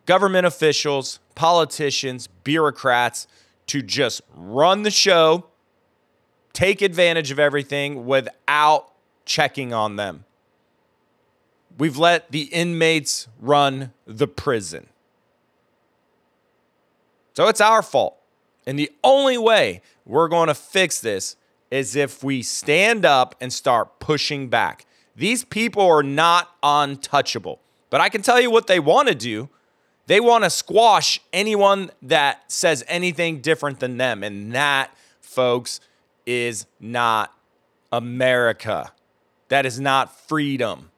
government 0.06 0.48
officials, 0.48 1.20
politicians, 1.36 2.28
bureaucrats 2.28 3.28
to 3.68 3.82
just 3.82 4.22
run 4.36 4.84
the 4.84 4.92
show, 4.92 5.46
take 6.54 6.82
advantage 6.82 7.30
of 7.30 7.40
everything 7.40 8.06
without 8.06 8.92
checking 9.26 9.74
on 9.74 9.96
them. 9.96 10.26
We've 11.82 11.98
let 11.98 12.32
the 12.32 12.44
inmates 12.44 13.28
run 13.40 13.92
the 14.06 14.28
prison. 14.28 14.86
So 17.34 17.48
it's 17.48 17.60
our 17.60 17.82
fault. 17.82 18.18
And 18.68 18.78
the 18.78 18.92
only 19.04 19.40
way 19.40 19.82
we're 20.06 20.28
going 20.28 20.46
to 20.46 20.54
fix 20.54 21.02
this 21.02 21.38
is 21.72 21.96
if 21.96 22.24
we 22.24 22.44
stand 22.44 23.04
up 23.04 23.34
and 23.42 23.52
start 23.52 24.00
pushing 24.00 24.48
back. 24.48 24.86
These 25.16 25.44
people 25.44 25.82
are 25.82 26.04
not 26.04 26.52
untouchable. 26.62 27.60
But 27.90 28.00
I 28.00 28.10
can 28.10 28.22
tell 28.22 28.40
you 28.40 28.52
what 28.52 28.68
they 28.68 28.80
want 28.80 29.08
to 29.08 29.16
do. 29.16 29.50
They 30.06 30.20
want 30.20 30.44
to 30.44 30.52
squash 30.52 31.20
anyone 31.34 31.90
that 32.04 32.44
says 32.52 32.86
anything 32.88 33.42
different 33.42 33.80
than 33.80 33.98
them. 33.98 34.24
And 34.24 34.54
that, 34.54 34.96
folks, 35.20 35.80
is 36.28 36.68
not 36.80 37.34
America. 37.92 38.92
That 39.48 39.66
is 39.66 39.80
not 39.80 40.16
freedom. 40.28 40.91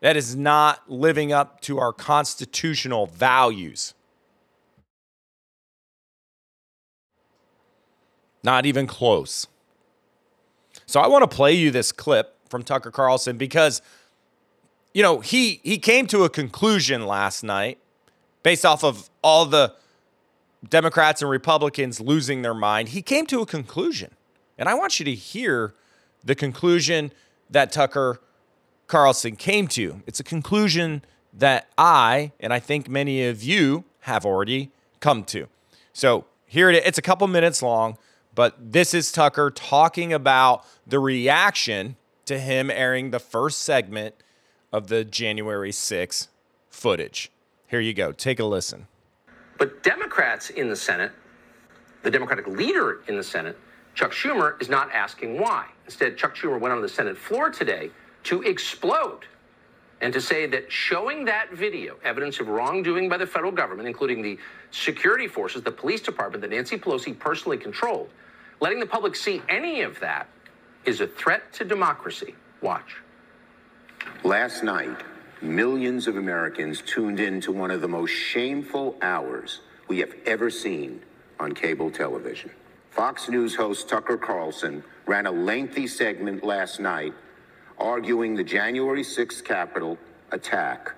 That 0.00 0.16
is 0.16 0.36
not 0.36 0.90
living 0.90 1.32
up 1.32 1.60
to 1.62 1.78
our 1.78 1.92
constitutional 1.92 3.06
values. 3.06 3.94
Not 8.44 8.66
even 8.66 8.86
close. 8.86 9.46
So 10.84 11.00
I 11.00 11.08
want 11.08 11.28
to 11.28 11.34
play 11.34 11.52
you 11.52 11.70
this 11.70 11.90
clip 11.92 12.36
from 12.48 12.62
Tucker 12.62 12.90
Carlson 12.90 13.36
because 13.36 13.82
you 14.96 15.02
know, 15.02 15.20
he 15.20 15.60
he 15.62 15.76
came 15.76 16.06
to 16.06 16.24
a 16.24 16.30
conclusion 16.30 17.06
last 17.06 17.42
night 17.42 17.78
based 18.42 18.64
off 18.64 18.82
of 18.82 19.10
all 19.22 19.44
the 19.44 19.74
Democrats 20.66 21.20
and 21.20 21.30
Republicans 21.30 22.00
losing 22.00 22.40
their 22.40 22.54
mind. 22.54 22.88
He 22.88 23.02
came 23.02 23.26
to 23.26 23.42
a 23.42 23.46
conclusion. 23.46 24.12
And 24.56 24.70
I 24.70 24.74
want 24.74 24.98
you 24.98 25.04
to 25.04 25.14
hear 25.14 25.74
the 26.24 26.34
conclusion 26.34 27.12
that 27.50 27.72
Tucker 27.72 28.22
Carlson 28.86 29.36
came 29.36 29.66
to. 29.68 30.02
It's 30.06 30.20
a 30.20 30.24
conclusion 30.24 31.02
that 31.32 31.68
I 31.76 32.32
and 32.40 32.52
I 32.52 32.58
think 32.58 32.88
many 32.88 33.24
of 33.24 33.42
you 33.42 33.84
have 34.00 34.24
already 34.24 34.70
come 35.00 35.24
to. 35.24 35.48
So, 35.92 36.26
here 36.46 36.70
it 36.70 36.76
is. 36.76 36.82
It's 36.86 36.98
a 36.98 37.02
couple 37.02 37.26
minutes 37.26 37.62
long. 37.62 37.98
But 38.34 38.72
this 38.72 38.92
is 38.92 39.10
Tucker 39.10 39.50
talking 39.50 40.12
about 40.12 40.64
the 40.86 40.98
reaction 40.98 41.96
to 42.26 42.38
him 42.38 42.70
airing 42.70 43.10
the 43.10 43.18
first 43.18 43.60
segment 43.60 44.14
of 44.72 44.88
the 44.88 45.04
January 45.04 45.70
6th 45.70 46.28
footage. 46.68 47.30
Here 47.66 47.80
you 47.80 47.94
go. 47.94 48.12
Take 48.12 48.38
a 48.38 48.44
listen. 48.44 48.86
But 49.58 49.82
Democrats 49.82 50.50
in 50.50 50.68
the 50.68 50.76
Senate, 50.76 51.12
the 52.02 52.10
Democratic 52.10 52.46
leader 52.46 53.00
in 53.08 53.16
the 53.16 53.22
Senate, 53.22 53.58
Chuck 53.94 54.12
Schumer, 54.12 54.60
is 54.60 54.68
not 54.68 54.92
asking 54.92 55.40
why. 55.40 55.66
Instead, 55.86 56.18
Chuck 56.18 56.36
Schumer 56.36 56.60
went 56.60 56.74
on 56.74 56.82
the 56.82 56.88
Senate 56.88 57.16
floor 57.16 57.48
today 57.48 57.90
to 58.26 58.42
explode 58.42 59.20
and 60.00 60.12
to 60.12 60.20
say 60.20 60.46
that 60.46 60.70
showing 60.70 61.24
that 61.24 61.52
video, 61.52 61.96
evidence 62.04 62.38
of 62.38 62.48
wrongdoing 62.48 63.08
by 63.08 63.16
the 63.16 63.26
federal 63.26 63.52
government, 63.52 63.88
including 63.88 64.20
the 64.20 64.38
security 64.70 65.26
forces, 65.26 65.62
the 65.62 65.70
police 65.70 66.02
department 66.02 66.42
that 66.42 66.50
Nancy 66.50 66.76
Pelosi 66.76 67.18
personally 67.18 67.56
controlled, 67.56 68.10
Letting 68.60 68.80
the 68.80 68.86
public 68.86 69.14
see 69.14 69.42
any 69.48 69.82
of 69.82 70.00
that 70.00 70.28
is 70.84 71.00
a 71.00 71.06
threat 71.06 71.52
to 71.54 71.64
democracy. 71.64 72.34
Watch. 72.62 72.96
Last 74.24 74.62
night, 74.62 75.02
millions 75.42 76.06
of 76.06 76.16
Americans 76.16 76.80
tuned 76.80 77.20
in 77.20 77.40
to 77.42 77.52
one 77.52 77.70
of 77.70 77.80
the 77.82 77.88
most 77.88 78.10
shameful 78.10 78.96
hours 79.02 79.60
we 79.88 79.98
have 79.98 80.14
ever 80.24 80.48
seen 80.50 81.02
on 81.38 81.52
cable 81.52 81.90
television. 81.90 82.50
Fox 82.90 83.28
News 83.28 83.54
host 83.54 83.88
Tucker 83.90 84.16
Carlson 84.16 84.82
ran 85.06 85.26
a 85.26 85.30
lengthy 85.30 85.86
segment 85.86 86.42
last 86.42 86.80
night 86.80 87.12
arguing 87.78 88.34
the 88.34 88.44
January 88.44 89.02
6th 89.02 89.44
Capitol 89.44 89.98
attack 90.32 90.94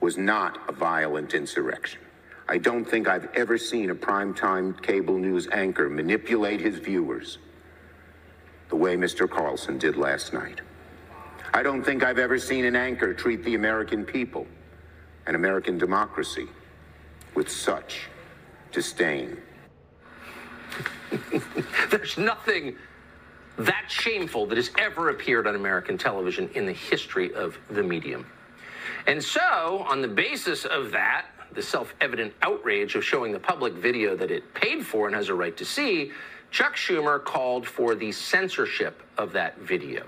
was 0.00 0.16
not 0.16 0.58
a 0.68 0.72
violent 0.72 1.34
insurrection. 1.34 2.00
I 2.48 2.58
don't 2.58 2.84
think 2.84 3.08
I've 3.08 3.28
ever 3.34 3.58
seen 3.58 3.90
a 3.90 3.94
primetime 3.94 4.80
cable 4.82 5.18
news 5.18 5.48
anchor 5.52 5.90
manipulate 5.90 6.60
his 6.60 6.78
viewers 6.78 7.38
the 8.68 8.76
way 8.76 8.96
Mr. 8.96 9.28
Carlson 9.28 9.78
did 9.78 9.96
last 9.96 10.32
night. 10.32 10.60
I 11.52 11.62
don't 11.62 11.82
think 11.82 12.02
I've 12.02 12.18
ever 12.18 12.38
seen 12.38 12.64
an 12.64 12.76
anchor 12.76 13.12
treat 13.14 13.44
the 13.44 13.54
American 13.54 14.04
people 14.04 14.46
and 15.26 15.36
American 15.36 15.78
democracy 15.78 16.46
with 17.34 17.50
such 17.50 18.08
disdain. 18.72 19.36
There's 21.90 22.18
nothing 22.18 22.76
that 23.58 23.86
shameful 23.88 24.46
that 24.46 24.56
has 24.56 24.70
ever 24.78 25.10
appeared 25.10 25.46
on 25.46 25.56
American 25.56 25.98
television 25.98 26.48
in 26.54 26.64
the 26.64 26.72
history 26.72 27.34
of 27.34 27.58
the 27.70 27.82
medium. 27.82 28.24
And 29.06 29.22
so, 29.22 29.84
on 29.88 30.00
the 30.00 30.08
basis 30.08 30.64
of 30.64 30.90
that, 30.92 31.26
the 31.52 31.62
self 31.62 31.94
evident 32.00 32.32
outrage 32.42 32.94
of 32.94 33.04
showing 33.04 33.32
the 33.32 33.38
public 33.38 33.72
video 33.72 34.16
that 34.16 34.30
it 34.30 34.54
paid 34.54 34.86
for 34.86 35.06
and 35.06 35.16
has 35.16 35.28
a 35.28 35.34
right 35.34 35.56
to 35.56 35.64
see, 35.64 36.12
Chuck 36.50 36.76
Schumer 36.76 37.22
called 37.22 37.66
for 37.66 37.94
the 37.94 38.12
censorship 38.12 39.02
of 39.18 39.32
that 39.32 39.58
video. 39.58 40.06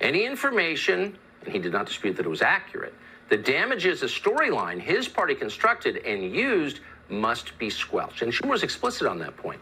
Any 0.00 0.24
information, 0.24 1.16
and 1.44 1.52
he 1.52 1.58
did 1.58 1.72
not 1.72 1.86
dispute 1.86 2.16
that 2.16 2.26
it 2.26 2.28
was 2.28 2.42
accurate, 2.42 2.94
that 3.28 3.44
damages 3.44 4.02
a 4.02 4.06
storyline 4.06 4.80
his 4.80 5.08
party 5.08 5.34
constructed 5.34 5.98
and 5.98 6.34
used 6.34 6.80
must 7.08 7.56
be 7.58 7.70
squelched. 7.70 8.22
And 8.22 8.32
Schumer 8.32 8.50
was 8.50 8.62
explicit 8.62 9.06
on 9.06 9.18
that 9.18 9.36
point. 9.36 9.60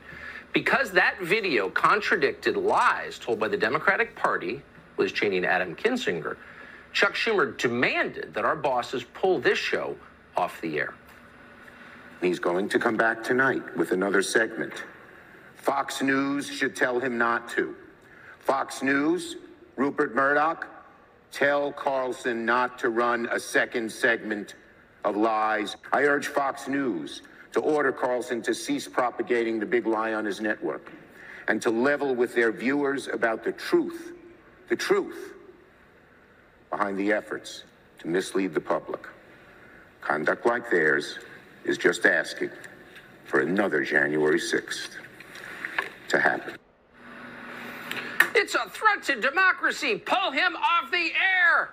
Because 0.56 0.90
that 0.92 1.20
video 1.20 1.68
contradicted 1.68 2.56
lies 2.56 3.18
told 3.18 3.38
by 3.38 3.46
the 3.46 3.58
Democratic 3.58 4.16
Party, 4.16 4.62
Liz 4.96 5.12
Cheney 5.12 5.36
and 5.36 5.44
Adam 5.44 5.76
Kinzinger, 5.76 6.38
Chuck 6.94 7.12
Schumer 7.12 7.58
demanded 7.58 8.32
that 8.32 8.46
our 8.46 8.56
bosses 8.56 9.04
pull 9.04 9.38
this 9.38 9.58
show 9.58 9.94
off 10.34 10.58
the 10.62 10.78
air. 10.78 10.94
He's 12.22 12.38
going 12.38 12.70
to 12.70 12.78
come 12.78 12.96
back 12.96 13.22
tonight 13.22 13.76
with 13.76 13.92
another 13.92 14.22
segment. 14.22 14.72
Fox 15.56 16.00
News 16.00 16.48
should 16.48 16.74
tell 16.74 17.00
him 17.00 17.18
not 17.18 17.50
to. 17.50 17.76
Fox 18.38 18.82
News, 18.82 19.36
Rupert 19.76 20.14
Murdoch, 20.14 20.66
tell 21.32 21.70
Carlson 21.70 22.46
not 22.46 22.78
to 22.78 22.88
run 22.88 23.28
a 23.30 23.38
second 23.38 23.92
segment 23.92 24.54
of 25.04 25.18
lies. 25.18 25.76
I 25.92 26.04
urge 26.04 26.28
Fox 26.28 26.66
News 26.66 27.20
to 27.52 27.60
order 27.60 27.92
Carlson 27.92 28.42
to 28.42 28.54
cease 28.54 28.88
propagating 28.88 29.58
the 29.58 29.66
big 29.66 29.86
lie 29.86 30.14
on 30.14 30.24
his 30.24 30.40
network 30.40 30.92
and 31.48 31.62
to 31.62 31.70
level 31.70 32.14
with 32.14 32.34
their 32.34 32.52
viewers 32.52 33.08
about 33.08 33.44
the 33.44 33.52
truth, 33.52 34.12
the 34.68 34.76
truth 34.76 35.34
behind 36.70 36.98
the 36.98 37.12
efforts 37.12 37.64
to 38.00 38.08
mislead 38.08 38.52
the 38.52 38.60
public. 38.60 39.06
Conduct 40.00 40.46
like 40.46 40.70
theirs 40.70 41.18
is 41.64 41.78
just 41.78 42.06
asking 42.06 42.50
for 43.24 43.40
another 43.40 43.82
January 43.82 44.38
6th 44.38 44.90
to 46.08 46.20
happen. 46.20 46.56
It's 48.34 48.54
a 48.54 48.68
threat 48.68 49.02
to 49.04 49.20
democracy. 49.20 49.96
Pull 49.96 50.30
him 50.30 50.56
off 50.56 50.90
the 50.90 51.10
air. 51.14 51.70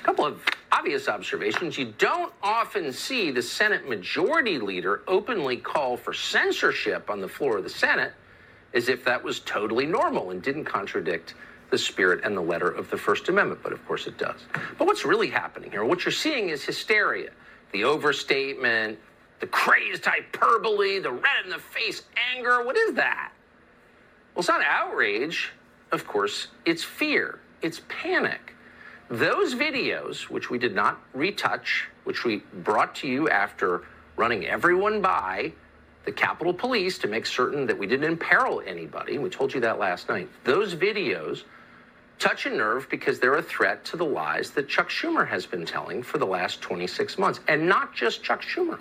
A 0.00 0.04
couple 0.04 0.24
of 0.24 0.40
obvious 0.76 1.08
observations. 1.08 1.78
You 1.78 1.94
don't 1.98 2.32
often 2.42 2.92
see 2.92 3.30
the 3.30 3.42
Senate 3.42 3.88
Majority 3.88 4.58
Leader 4.58 5.02
openly 5.08 5.56
call 5.56 5.96
for 5.96 6.12
censorship 6.12 7.08
on 7.08 7.20
the 7.20 7.28
floor 7.28 7.58
of 7.58 7.64
the 7.64 7.70
Senate 7.70 8.12
as 8.74 8.88
if 8.88 9.04
that 9.04 9.22
was 9.22 9.40
totally 9.40 9.86
normal 9.86 10.30
and 10.30 10.42
didn't 10.42 10.64
contradict 10.64 11.34
the 11.70 11.78
spirit 11.78 12.20
and 12.24 12.36
the 12.36 12.42
letter 12.42 12.68
of 12.68 12.90
the 12.90 12.96
First 12.96 13.28
Amendment, 13.28 13.60
but 13.62 13.72
of 13.72 13.84
course 13.86 14.06
it 14.06 14.18
does. 14.18 14.40
But 14.78 14.86
what's 14.86 15.04
really 15.04 15.30
happening 15.30 15.70
here? 15.70 15.84
What 15.84 16.04
you're 16.04 16.12
seeing 16.12 16.50
is 16.50 16.62
hysteria, 16.62 17.30
the 17.72 17.84
overstatement, 17.84 18.98
the 19.40 19.46
crazed 19.46 20.04
hyperbole, 20.04 20.98
the 20.98 21.10
red 21.10 21.44
in 21.44 21.50
the 21.50 21.58
face 21.58 22.02
anger. 22.34 22.64
What 22.64 22.76
is 22.76 22.94
that? 22.94 23.32
Well, 24.34 24.40
it's 24.40 24.48
not 24.48 24.62
outrage, 24.62 25.52
of 25.90 26.06
course, 26.06 26.48
it's 26.66 26.84
fear, 26.84 27.40
it's 27.62 27.80
panic. 27.88 28.52
Those 29.08 29.54
videos, 29.54 30.22
which 30.22 30.50
we 30.50 30.58
did 30.58 30.74
not 30.74 31.00
retouch, 31.14 31.88
which 32.04 32.24
we 32.24 32.42
brought 32.52 32.94
to 32.96 33.08
you 33.08 33.28
after 33.28 33.82
running 34.16 34.46
everyone 34.46 35.00
by 35.00 35.52
the 36.04 36.12
Capitol 36.12 36.52
Police 36.52 36.98
to 36.98 37.08
make 37.08 37.26
certain 37.26 37.66
that 37.66 37.78
we 37.78 37.86
didn't 37.86 38.08
imperil 38.08 38.62
anybody, 38.66 39.18
we 39.18 39.28
told 39.28 39.54
you 39.54 39.60
that 39.60 39.78
last 39.78 40.08
night. 40.08 40.28
Those 40.44 40.74
videos 40.74 41.42
touch 42.18 42.46
a 42.46 42.50
nerve 42.50 42.88
because 42.88 43.20
they're 43.20 43.36
a 43.36 43.42
threat 43.42 43.84
to 43.84 43.96
the 43.96 44.04
lies 44.04 44.50
that 44.52 44.68
Chuck 44.68 44.88
Schumer 44.88 45.26
has 45.28 45.46
been 45.46 45.66
telling 45.66 46.02
for 46.02 46.18
the 46.18 46.26
last 46.26 46.60
26 46.62 47.18
months, 47.18 47.40
and 47.46 47.68
not 47.68 47.94
just 47.94 48.22
Chuck 48.22 48.42
Schumer. 48.42 48.78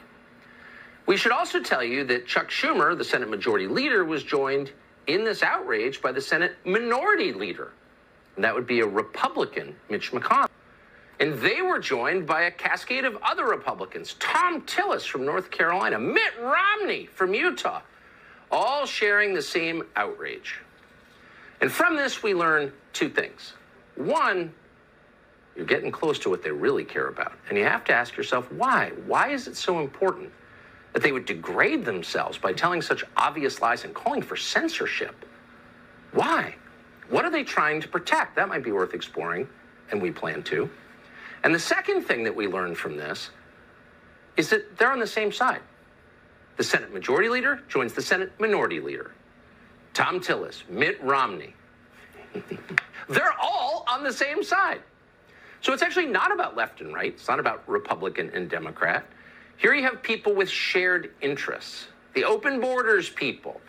We 1.05 1.17
should 1.17 1.31
also 1.31 1.61
tell 1.61 1.83
you 1.83 2.03
that 2.05 2.25
Chuck 2.25 2.49
Schumer, 2.49 2.97
the 2.97 3.03
Senate 3.03 3.29
Majority 3.29 3.67
Leader, 3.67 4.05
was 4.05 4.23
joined 4.23 4.71
in 5.07 5.23
this 5.23 5.43
outrage 5.43 6.01
by 6.01 6.11
the 6.11 6.21
Senate 6.21 6.55
Minority 6.65 7.33
Leader, 7.33 7.73
and 8.35 8.43
that 8.43 8.53
would 8.53 8.67
be 8.67 8.81
a 8.81 8.87
Republican, 8.87 9.75
Mitch 9.89 10.11
McConnell. 10.11 10.49
And 11.19 11.39
they 11.39 11.61
were 11.61 11.79
joined 11.79 12.27
by 12.27 12.43
a 12.43 12.51
cascade 12.51 13.05
of 13.05 13.17
other 13.23 13.45
Republicans 13.45 14.15
Thom 14.19 14.61
Tillis 14.63 15.05
from 15.07 15.25
North 15.25 15.49
Carolina, 15.49 15.97
Mitt 15.97 16.33
Romney 16.41 17.05
from 17.05 17.33
Utah, 17.33 17.81
all 18.51 18.85
sharing 18.85 19.33
the 19.33 19.41
same 19.41 19.83
outrage. 19.95 20.59
And 21.61 21.71
from 21.71 21.95
this, 21.95 22.21
we 22.21 22.33
learn 22.33 22.73
two 22.91 23.09
things. 23.09 23.53
One, 23.95 24.53
you're 25.55 25.65
getting 25.65 25.91
close 25.91 26.19
to 26.19 26.29
what 26.29 26.43
they 26.43 26.51
really 26.51 26.83
care 26.83 27.07
about. 27.07 27.33
And 27.47 27.57
you 27.57 27.63
have 27.63 27.85
to 27.85 27.93
ask 27.93 28.17
yourself, 28.17 28.51
why? 28.51 28.91
Why 29.05 29.29
is 29.29 29.47
it 29.47 29.55
so 29.55 29.79
important 29.79 30.31
that 30.91 31.01
they 31.01 31.13
would 31.13 31.25
degrade 31.25 31.85
themselves 31.85 32.37
by 32.37 32.51
telling 32.51 32.81
such 32.81 33.05
obvious 33.15 33.61
lies 33.61 33.85
and 33.85 33.93
calling 33.93 34.21
for 34.21 34.35
censorship? 34.35 35.25
Why? 36.11 36.55
What 37.09 37.25
are 37.25 37.31
they 37.31 37.43
trying 37.43 37.81
to 37.81 37.87
protect? 37.87 38.35
That 38.35 38.47
might 38.47 38.63
be 38.63 38.71
worth 38.71 38.93
exploring, 38.93 39.47
and 39.91 40.01
we 40.01 40.11
plan 40.11 40.43
to. 40.43 40.69
And 41.43 41.53
the 41.53 41.59
second 41.59 42.03
thing 42.03 42.23
that 42.23 42.35
we 42.35 42.47
learned 42.47 42.77
from 42.77 42.97
this 42.97 43.29
is 44.37 44.49
that 44.49 44.77
they're 44.77 44.91
on 44.91 44.99
the 44.99 45.07
same 45.07 45.31
side. 45.31 45.61
The 46.57 46.63
Senate 46.63 46.93
Majority 46.93 47.29
Leader 47.29 47.61
joins 47.67 47.93
the 47.93 48.01
Senate 48.01 48.31
Minority 48.39 48.79
Leader. 48.79 49.11
Thom 49.93 50.19
Tillis, 50.19 50.67
Mitt 50.69 51.01
Romney. 51.03 51.53
they're 53.09 53.35
all 53.41 53.85
on 53.87 54.03
the 54.03 54.11
same 54.11 54.43
side. 54.43 54.81
So 55.61 55.73
it's 55.73 55.81
actually 55.81 56.05
not 56.05 56.31
about 56.31 56.55
left 56.55 56.81
and 56.81 56.93
right. 56.93 57.13
It's 57.13 57.27
not 57.27 57.39
about 57.39 57.67
Republican 57.67 58.29
and 58.33 58.49
Democrat. 58.49 59.05
Here 59.57 59.73
you 59.73 59.83
have 59.83 60.01
people 60.03 60.33
with 60.33 60.49
shared 60.49 61.11
interests. 61.21 61.87
The 62.13 62.23
open 62.23 62.59
borders 62.59 63.09
people, 63.09 63.61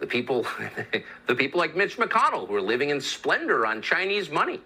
the 0.00 0.06
people, 0.06 0.46
the 1.26 1.34
people 1.34 1.58
like 1.58 1.76
Mitch 1.76 1.96
McConnell 1.96 2.48
who 2.48 2.54
are 2.54 2.62
living 2.62 2.90
in 2.90 3.00
splendor 3.00 3.66
on 3.66 3.80
Chinese 3.82 4.30
money. 4.30 4.60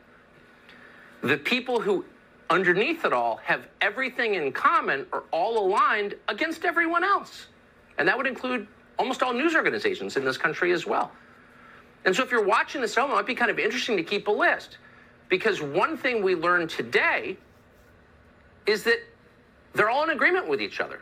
The 1.23 1.37
people 1.37 1.81
who, 1.81 2.05
underneath 2.51 3.05
it 3.05 3.13
all, 3.13 3.37
have 3.39 3.69
everything 3.81 4.35
in 4.35 4.53
common 4.53 5.07
are 5.13 5.25
all 5.31 5.59
aligned 5.59 6.15
against 6.29 6.65
everyone 6.65 7.05
else. 7.05 7.47
And 7.99 8.07
that 8.07 8.17
would 8.17 8.27
include 8.27 8.67
almost 8.99 9.23
all 9.23 9.33
news 9.33 9.55
organizations 9.55 10.17
in 10.17 10.25
this 10.25 10.39
country 10.39 10.73
as 10.73 10.87
well. 10.87 11.13
And 12.05 12.15
so 12.15 12.23
if 12.23 12.31
you're 12.31 12.45
watching 12.45 12.81
this 12.81 12.95
film, 12.95 13.11
it 13.11 13.15
might 13.15 13.27
be 13.27 13.35
kind 13.35 13.51
of 13.51 13.59
interesting 13.59 13.97
to 13.97 14.03
keep 14.03 14.29
a 14.29 14.33
list. 14.33 14.79
Because 15.29 15.61
one 15.61 15.97
thing 15.97 16.23
we 16.23 16.35
learned 16.35 16.71
today 16.71 17.37
is 18.67 18.83
that 18.85 18.99
they're 19.75 19.91
all 19.91 20.05
in 20.05 20.11
agreement 20.11 20.49
with 20.49 20.61
each 20.61 20.81
other. 20.81 21.01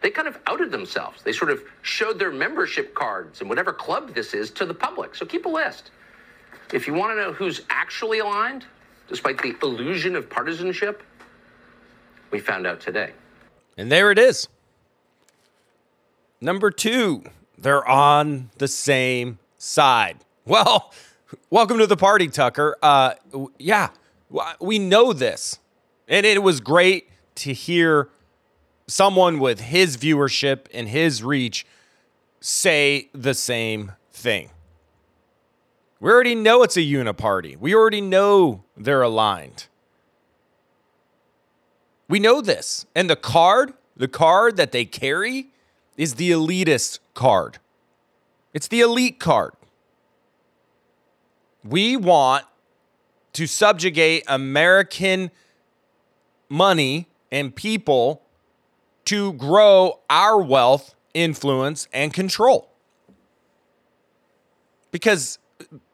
They 0.00 0.10
kind 0.10 0.28
of 0.28 0.38
outed 0.46 0.70
themselves. 0.70 1.22
They 1.22 1.32
sort 1.32 1.50
of 1.50 1.62
showed 1.82 2.18
their 2.18 2.30
membership 2.30 2.94
cards 2.94 3.40
and 3.40 3.48
whatever 3.48 3.72
club 3.72 4.14
this 4.14 4.32
is 4.32 4.50
to 4.52 4.64
the 4.64 4.74
public. 4.74 5.14
So 5.14 5.26
keep 5.26 5.46
a 5.46 5.48
list. 5.48 5.90
If 6.72 6.86
you 6.86 6.94
want 6.94 7.12
to 7.12 7.16
know 7.16 7.32
who's 7.32 7.62
actually 7.70 8.20
aligned, 8.20 8.64
despite 9.08 9.40
the 9.40 9.56
illusion 9.62 10.14
of 10.14 10.30
partisanship, 10.30 11.02
we 12.30 12.38
found 12.38 12.66
out 12.66 12.80
today. 12.80 13.12
And 13.76 13.90
there 13.90 14.10
it 14.10 14.18
is. 14.18 14.48
Number 16.40 16.70
two, 16.70 17.24
they're 17.56 17.86
on 17.86 18.50
the 18.58 18.68
same 18.68 19.38
side. 19.56 20.18
Well, 20.44 20.92
welcome 21.50 21.78
to 21.78 21.86
the 21.86 21.96
party, 21.96 22.28
Tucker. 22.28 22.76
Uh, 22.80 23.14
yeah, 23.58 23.90
we 24.60 24.78
know 24.78 25.12
this. 25.12 25.58
And 26.06 26.24
it 26.24 26.42
was 26.42 26.60
great 26.60 27.08
to 27.36 27.52
hear 27.52 28.08
someone 28.88 29.38
with 29.38 29.60
his 29.60 29.96
viewership 29.96 30.66
and 30.74 30.88
his 30.88 31.22
reach 31.22 31.64
say 32.40 33.10
the 33.12 33.34
same 33.34 33.92
thing. 34.12 34.50
We 36.00 36.10
already 36.10 36.34
know 36.34 36.62
it's 36.62 36.76
a 36.76 36.80
uniparty. 36.80 37.56
We 37.56 37.74
already 37.74 38.00
know 38.00 38.64
they're 38.76 39.02
aligned. 39.02 39.66
We 42.08 42.18
know 42.18 42.40
this. 42.40 42.86
And 42.94 43.10
the 43.10 43.16
card, 43.16 43.74
the 43.96 44.08
card 44.08 44.56
that 44.56 44.72
they 44.72 44.84
carry 44.84 45.48
is 45.96 46.14
the 46.14 46.30
elitist 46.30 47.00
card. 47.14 47.58
It's 48.54 48.68
the 48.68 48.80
elite 48.80 49.18
card. 49.18 49.52
We 51.64 51.96
want 51.96 52.44
to 53.34 53.46
subjugate 53.46 54.24
American 54.26 55.30
money 56.48 57.08
and 57.30 57.54
people 57.54 58.22
to 59.08 59.32
grow 59.34 60.00
our 60.10 60.38
wealth, 60.38 60.94
influence, 61.14 61.88
and 61.92 62.12
control. 62.12 62.70
Because, 64.90 65.38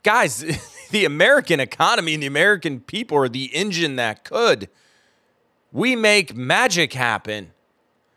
guys, 0.03 0.45
the 0.91 1.05
American 1.05 1.61
economy 1.61 2.15
and 2.15 2.23
the 2.23 2.27
American 2.27 2.81
people 2.81 3.17
are 3.19 3.29
the 3.29 3.55
engine 3.55 3.97
that 3.97 4.25
could. 4.25 4.69
We 5.71 5.95
make 5.95 6.35
magic 6.35 6.93
happen 6.93 7.53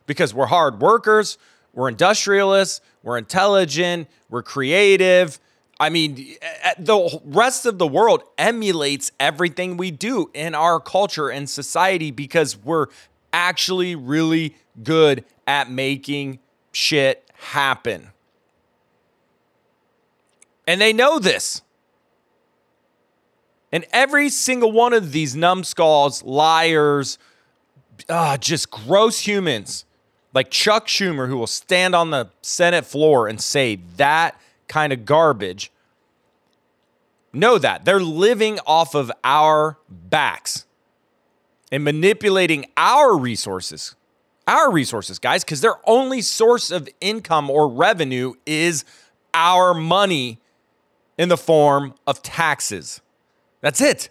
because 0.07 0.33
we're 0.33 0.47
hard 0.47 0.81
workers, 0.81 1.37
we're 1.73 1.89
industrialists, 1.89 2.81
we're 3.03 3.19
intelligent, 3.19 4.07
we're 4.29 4.43
creative, 4.43 5.39
I 5.79 5.89
mean, 5.89 6.35
eh, 6.41 6.73
the 6.79 7.21
rest 7.23 7.65
of 7.65 7.77
the 7.77 7.85
world 7.85 8.23
emulates 8.37 9.11
everything 9.19 9.77
we 9.77 9.91
do 9.91 10.31
in 10.33 10.55
our 10.55 10.79
culture 10.79 11.29
and 11.29 11.47
society 11.47 12.09
because 12.09 12.57
we're 12.57 12.87
actually 13.31 13.95
really 13.95 14.55
good 14.83 15.25
at 15.45 15.69
making 15.69 16.39
shit 16.71 17.29
happen. 17.33 18.09
And 20.65 20.81
they 20.81 20.93
know 20.93 21.19
this. 21.19 21.61
And 23.71 23.85
every 23.91 24.29
single 24.29 24.71
one 24.71 24.93
of 24.93 25.11
these 25.11 25.35
numbskulls, 25.35 26.23
liars, 26.23 27.17
uh, 28.09 28.37
just 28.37 28.71
gross 28.71 29.19
humans 29.19 29.85
like 30.37 30.51
Chuck 30.51 30.87
Schumer, 30.87 31.27
who 31.27 31.35
will 31.35 31.47
stand 31.47 31.95
on 31.95 32.11
the 32.11 32.29
Senate 32.43 32.85
floor 32.85 33.27
and 33.27 33.41
say 33.41 33.79
that 33.95 34.39
kind 34.67 34.93
of 34.93 35.03
garbage, 35.03 35.71
know 37.33 37.57
that 37.57 37.85
they're 37.85 37.99
living 37.99 38.59
off 38.67 38.93
of 38.93 39.11
our 39.23 39.79
backs 39.89 40.65
and 41.71 41.83
manipulating 41.83 42.67
our 42.77 43.17
resources. 43.17 43.95
Our 44.47 44.71
resources, 44.71 45.19
guys, 45.19 45.43
because 45.43 45.59
their 45.59 45.75
only 45.85 46.21
source 46.21 46.71
of 46.71 46.87
income 47.01 47.49
or 47.49 47.67
revenue 47.67 48.33
is 48.45 48.85
our 49.33 49.73
money 49.73 50.39
in 51.17 51.27
the 51.29 51.37
form 51.37 51.93
of 52.07 52.21
taxes. 52.23 53.01
That's 53.61 53.81
it. 53.81 54.09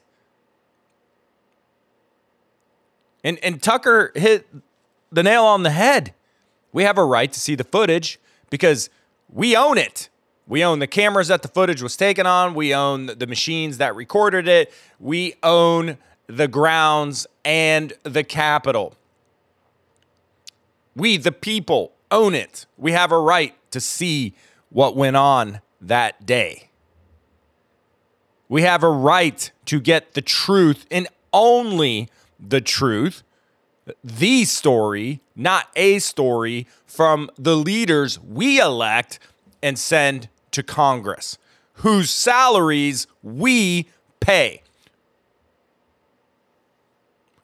And 3.25 3.39
and 3.43 3.63
Tucker 3.63 4.13
hit 4.15 4.47
the 5.11 5.23
nail 5.23 5.45
on 5.45 5.63
the 5.63 5.71
head. 5.71 6.15
We 6.73 6.85
have 6.85 6.99
a 6.99 7.05
right 7.05 7.33
to 7.33 7.41
see 7.41 7.55
the 7.55 7.65
footage 7.65 8.21
because 8.51 8.91
we 9.29 9.57
own 9.57 9.79
it. 9.79 10.11
We 10.47 10.63
own 10.63 10.79
the 10.79 10.87
cameras 10.87 11.29
that 11.29 11.43
the 11.43 11.49
footage 11.49 11.83
was 11.83 11.97
taken 11.97 12.27
on. 12.27 12.55
We 12.55 12.75
own 12.75 13.07
the 13.07 13.27
machines 13.27 13.79
that 13.79 13.97
recorded 13.97 14.47
it. 14.47 14.73
We 15.01 15.35
own 15.43 15.99
the 16.29 16.47
grounds 16.47 17.27
and 17.45 17.93
the 18.05 18.23
Capitol. 18.23 18.95
We, 20.97 21.19
the 21.19 21.31
people, 21.31 21.93
own 22.11 22.35
it. 22.35 22.67
We 22.77 22.93
have 22.93 23.13
a 23.13 23.19
right 23.19 23.55
to 23.71 23.81
see 23.81 24.35
what 24.71 24.97
went 24.97 25.17
on 25.17 25.61
that 25.81 26.27
day. 26.27 26.71
We 28.49 28.63
have 28.63 28.83
a 28.83 28.91
right 28.91 29.51
to 29.67 29.81
get 29.81 30.15
the 30.15 30.23
truth 30.23 30.87
and 30.91 31.07
only 31.33 32.09
the 32.41 32.61
truth, 32.61 33.23
the 34.03 34.45
story, 34.45 35.21
not 35.35 35.69
a 35.77 35.99
story, 35.99 36.67
from 36.87 37.31
the 37.37 37.57
leaders 37.57 38.19
we 38.21 38.59
elect 38.61 39.19
and 39.63 39.79
send 39.79 40.29
to 40.53 40.63
Congress, 40.63 41.39
whose 41.75 42.09
salaries 42.09 43.07
we 43.23 43.89
pay. 44.21 44.63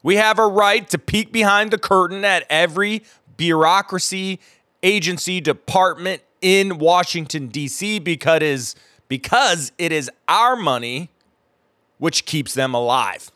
We 0.02 0.16
have 0.16 0.38
a 0.38 0.46
right 0.46 0.88
to 0.90 0.98
peek 0.98 1.30
behind 1.30 1.70
the 1.70 1.78
curtain 1.78 2.24
at 2.24 2.44
every 2.50 3.04
bureaucracy, 3.36 4.40
agency, 4.82 5.40
department 5.40 6.22
in 6.40 6.78
Washington, 6.78 7.48
D.C. 7.48 7.98
because 7.98 8.74
because 9.08 9.72
it 9.78 9.92
is 9.92 10.10
our 10.26 10.56
money 10.56 11.10
which 11.98 12.24
keeps 12.24 12.54
them 12.54 12.74
alive. 12.74 13.30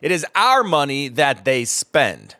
It 0.00 0.12
is 0.12 0.24
our 0.34 0.62
money 0.62 1.08
that 1.08 1.44
they 1.44 1.64
spend. 1.64 2.36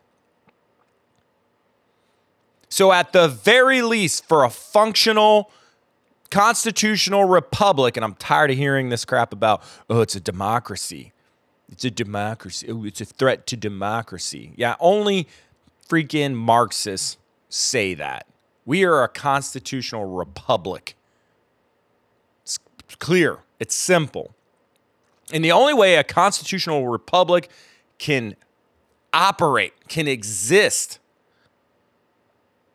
So, 2.69 2.93
at 2.93 3.13
the 3.13 3.27
very 3.27 3.81
least, 3.81 4.29
for 4.29 4.45
a 4.45 4.51
functional 4.51 5.51
constitutional 6.31 7.25
republic, 7.25 7.97
and 7.97 8.05
I'm 8.05 8.15
tired 8.17 8.51
of 8.51 8.59
hearing 8.59 8.91
this 8.91 9.05
crap 9.05 9.33
about, 9.33 9.63
oh, 9.89 10.01
it's 10.01 10.15
a 10.15 10.21
democracy. 10.21 11.13
It's 11.71 11.85
a 11.85 11.91
democracy. 11.91 12.69
Oh, 12.71 12.85
it's 12.85 13.01
a 13.01 13.05
threat 13.05 13.47
to 13.49 13.57
democracy. 13.57 14.53
Yeah, 14.57 14.77
only 14.79 15.27
freaking 15.89 16.35
Marxists 16.35 17.19
say 17.49 17.95
that. 17.95 18.27
We 18.65 18.85
are 18.85 19.03
a 19.03 19.09
constitutional 19.09 20.07
republic 20.07 20.97
It's 22.43 22.59
clear, 22.97 23.39
it's 23.59 23.75
simple. 23.75 24.35
And 25.33 25.45
the 25.45 25.53
only 25.53 25.75
way 25.75 25.97
a 25.97 26.05
constitutional 26.05 26.87
republic 26.89 27.51
can 27.99 28.37
operate, 29.13 29.89
can 29.89 30.07
exist, 30.07 30.99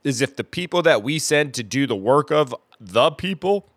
is 0.03 0.21
if 0.21 0.35
the 0.35 0.43
people 0.43 0.81
that 0.81 1.03
we 1.03 1.19
send 1.19 1.53
to 1.53 1.63
do 1.63 1.87
the 1.87 1.95
work 1.95 2.31
of 2.31 2.53
the 2.79 3.11
people 3.11 3.67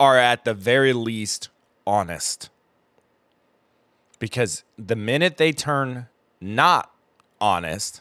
are 0.00 0.18
at 0.18 0.44
the 0.44 0.54
very 0.54 0.92
least 0.92 1.48
honest. 1.86 2.48
Because 4.18 4.64
the 4.78 4.96
minute 4.96 5.36
they 5.36 5.52
turn 5.52 6.08
not 6.40 6.91
honest 7.42 8.00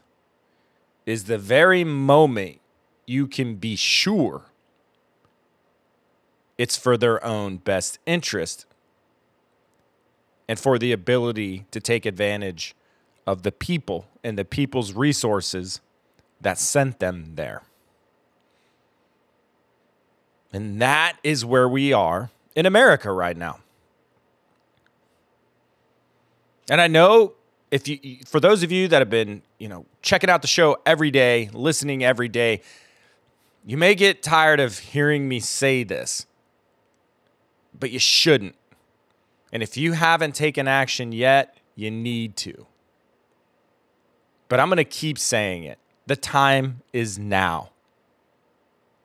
is 1.05 1.25
the 1.25 1.39
very 1.39 1.83
moment 1.83 2.61
you 3.07 3.27
can 3.27 3.55
be 3.55 3.75
sure 3.75 4.43
it's 6.57 6.77
for 6.77 6.95
their 6.95 7.23
own 7.25 7.57
best 7.57 7.97
interest 8.05 8.67
and 10.47 10.59
for 10.59 10.77
the 10.77 10.91
ability 10.91 11.65
to 11.71 11.79
take 11.79 12.05
advantage 12.05 12.75
of 13.25 13.41
the 13.41 13.51
people 13.51 14.05
and 14.23 14.37
the 14.37 14.45
people's 14.45 14.93
resources 14.93 15.81
that 16.39 16.59
sent 16.59 16.99
them 16.99 17.31
there. 17.35 17.63
And 20.53 20.79
that 20.81 21.17
is 21.23 21.43
where 21.43 21.67
we 21.67 21.93
are 21.93 22.29
in 22.55 22.65
America 22.65 23.11
right 23.11 23.37
now. 23.37 23.59
And 26.69 26.79
I 26.79 26.87
know 26.87 27.33
if 27.71 27.87
you 27.87 28.19
for 28.25 28.39
those 28.39 28.61
of 28.63 28.71
you 28.71 28.87
that 28.89 28.99
have 28.99 29.09
been, 29.09 29.41
you 29.57 29.67
know, 29.67 29.85
checking 30.01 30.29
out 30.29 30.41
the 30.41 30.47
show 30.47 30.77
every 30.85 31.09
day, 31.09 31.49
listening 31.53 32.03
every 32.03 32.27
day, 32.27 32.61
you 33.65 33.77
may 33.77 33.95
get 33.95 34.21
tired 34.21 34.59
of 34.59 34.77
hearing 34.77 35.27
me 35.27 35.39
say 35.39 35.83
this 35.83 36.27
but 37.81 37.91
you 37.91 37.99
shouldn't. 37.99 38.55
And 39.51 39.61
if 39.61 39.75
you 39.75 39.93
haven't 39.93 40.35
taken 40.35 40.67
action 40.67 41.11
yet, 41.11 41.57
you 41.75 41.91
need 41.91 42.37
to. 42.37 42.67
But 44.47 44.59
I'm 44.59 44.69
going 44.69 44.77
to 44.77 44.83
keep 44.83 45.17
saying 45.17 45.63
it. 45.63 45.77
The 46.07 46.15
time 46.15 46.81
is 46.93 47.17
now. 47.17 47.71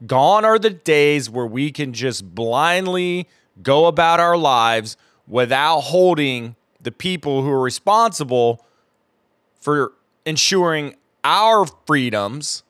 Gone 0.07 0.44
are 0.44 0.59
the 0.59 0.70
days 0.70 1.31
where 1.31 1.46
we 1.46 1.72
can 1.72 1.92
just 1.92 2.35
blindly 2.35 3.29
go 3.62 3.87
about 3.87 4.20
our 4.20 4.37
lives 4.37 4.96
without 5.26 5.81
holding 5.81 6.55
the 6.87 6.92
people 6.92 7.42
who 7.42 7.51
are 7.51 7.61
responsible 7.61 8.64
for 9.61 9.92
ensuring 10.25 10.94
our 11.25 11.66
freedoms 11.85 12.62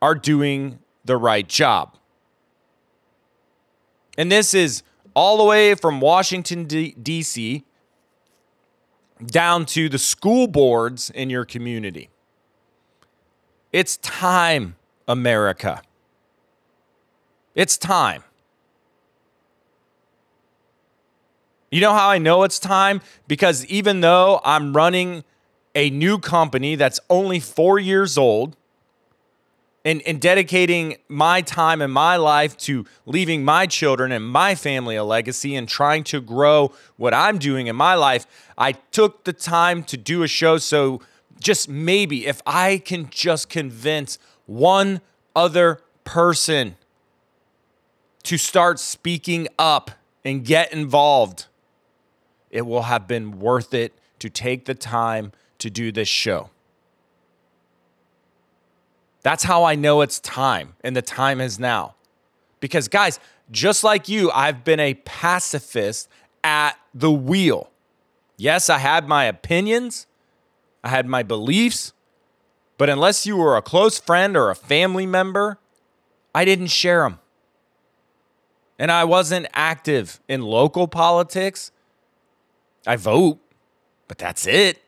are 0.00 0.14
doing 0.14 0.78
the 1.04 1.18
right 1.18 1.46
job. 1.46 1.98
And 4.16 4.32
this 4.32 4.54
is 4.54 4.82
all 5.12 5.36
the 5.36 5.44
way 5.44 5.74
from 5.74 6.00
Washington, 6.00 6.64
D.C., 6.64 7.64
down 9.26 9.66
to 9.66 9.90
the 9.90 9.98
school 9.98 10.46
boards 10.46 11.10
in 11.10 11.28
your 11.28 11.44
community. 11.44 12.08
It's 13.74 13.98
time, 13.98 14.76
America. 15.06 15.82
It's 17.54 17.76
time. 17.76 18.24
You 21.70 21.80
know 21.80 21.92
how 21.92 22.08
I 22.08 22.18
know 22.18 22.44
it's 22.44 22.58
time? 22.58 23.00
Because 23.26 23.66
even 23.66 24.00
though 24.00 24.40
I'm 24.44 24.74
running 24.74 25.24
a 25.74 25.90
new 25.90 26.18
company 26.18 26.76
that's 26.76 26.98
only 27.10 27.40
four 27.40 27.78
years 27.78 28.16
old, 28.16 28.56
and, 29.84 30.02
and 30.02 30.20
dedicating 30.20 30.96
my 31.08 31.40
time 31.40 31.80
and 31.80 31.92
my 31.92 32.16
life 32.16 32.56
to 32.58 32.84
leaving 33.06 33.42
my 33.42 33.66
children 33.66 34.12
and 34.12 34.22
my 34.22 34.54
family 34.54 34.96
a 34.96 35.04
legacy 35.04 35.54
and 35.54 35.66
trying 35.66 36.04
to 36.04 36.20
grow 36.20 36.72
what 36.96 37.14
I'm 37.14 37.38
doing 37.38 37.68
in 37.68 37.76
my 37.76 37.94
life, 37.94 38.26
I 38.58 38.72
took 38.72 39.24
the 39.24 39.32
time 39.32 39.82
to 39.84 39.96
do 39.96 40.22
a 40.22 40.28
show. 40.28 40.58
So, 40.58 41.00
just 41.40 41.68
maybe 41.68 42.26
if 42.26 42.42
I 42.44 42.82
can 42.84 43.08
just 43.10 43.48
convince 43.48 44.18
one 44.46 45.00
other 45.36 45.80
person 46.02 46.76
to 48.24 48.36
start 48.36 48.80
speaking 48.80 49.46
up 49.58 49.92
and 50.24 50.44
get 50.44 50.72
involved, 50.72 51.46
it 52.50 52.62
will 52.62 52.82
have 52.82 53.06
been 53.06 53.38
worth 53.38 53.74
it 53.74 53.92
to 54.18 54.30
take 54.30 54.64
the 54.64 54.74
time 54.74 55.32
to 55.58 55.70
do 55.70 55.92
this 55.92 56.08
show. 56.08 56.50
That's 59.22 59.44
how 59.44 59.64
I 59.64 59.74
know 59.74 60.00
it's 60.00 60.20
time, 60.20 60.74
and 60.82 60.96
the 60.96 61.02
time 61.02 61.40
is 61.40 61.58
now. 61.58 61.94
Because, 62.60 62.88
guys, 62.88 63.20
just 63.50 63.84
like 63.84 64.08
you, 64.08 64.30
I've 64.30 64.64
been 64.64 64.80
a 64.80 64.94
pacifist 64.94 66.08
at 66.44 66.78
the 66.94 67.10
wheel. 67.10 67.70
Yes, 68.36 68.70
I 68.70 68.78
had 68.78 69.08
my 69.08 69.24
opinions, 69.24 70.06
I 70.84 70.88
had 70.88 71.06
my 71.06 71.22
beliefs, 71.22 71.92
but 72.78 72.88
unless 72.88 73.26
you 73.26 73.36
were 73.36 73.56
a 73.56 73.62
close 73.62 73.98
friend 73.98 74.36
or 74.36 74.50
a 74.50 74.54
family 74.54 75.06
member, 75.06 75.58
I 76.34 76.44
didn't 76.44 76.68
share 76.68 77.02
them. 77.02 77.18
And 78.78 78.92
I 78.92 79.02
wasn't 79.02 79.48
active 79.52 80.20
in 80.28 80.42
local 80.42 80.86
politics. 80.86 81.72
I 82.88 82.96
vote, 82.96 83.38
but 84.08 84.16
that's 84.16 84.46
it. 84.46 84.82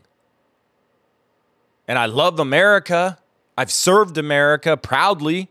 And 1.86 1.98
I 1.98 2.06
love 2.06 2.40
America. 2.40 3.18
I've 3.58 3.70
served 3.70 4.16
America 4.16 4.74
proudly. 4.78 5.50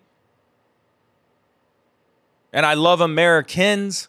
And 2.51 2.65
I 2.65 2.73
love 2.73 3.01
Americans. 3.01 4.07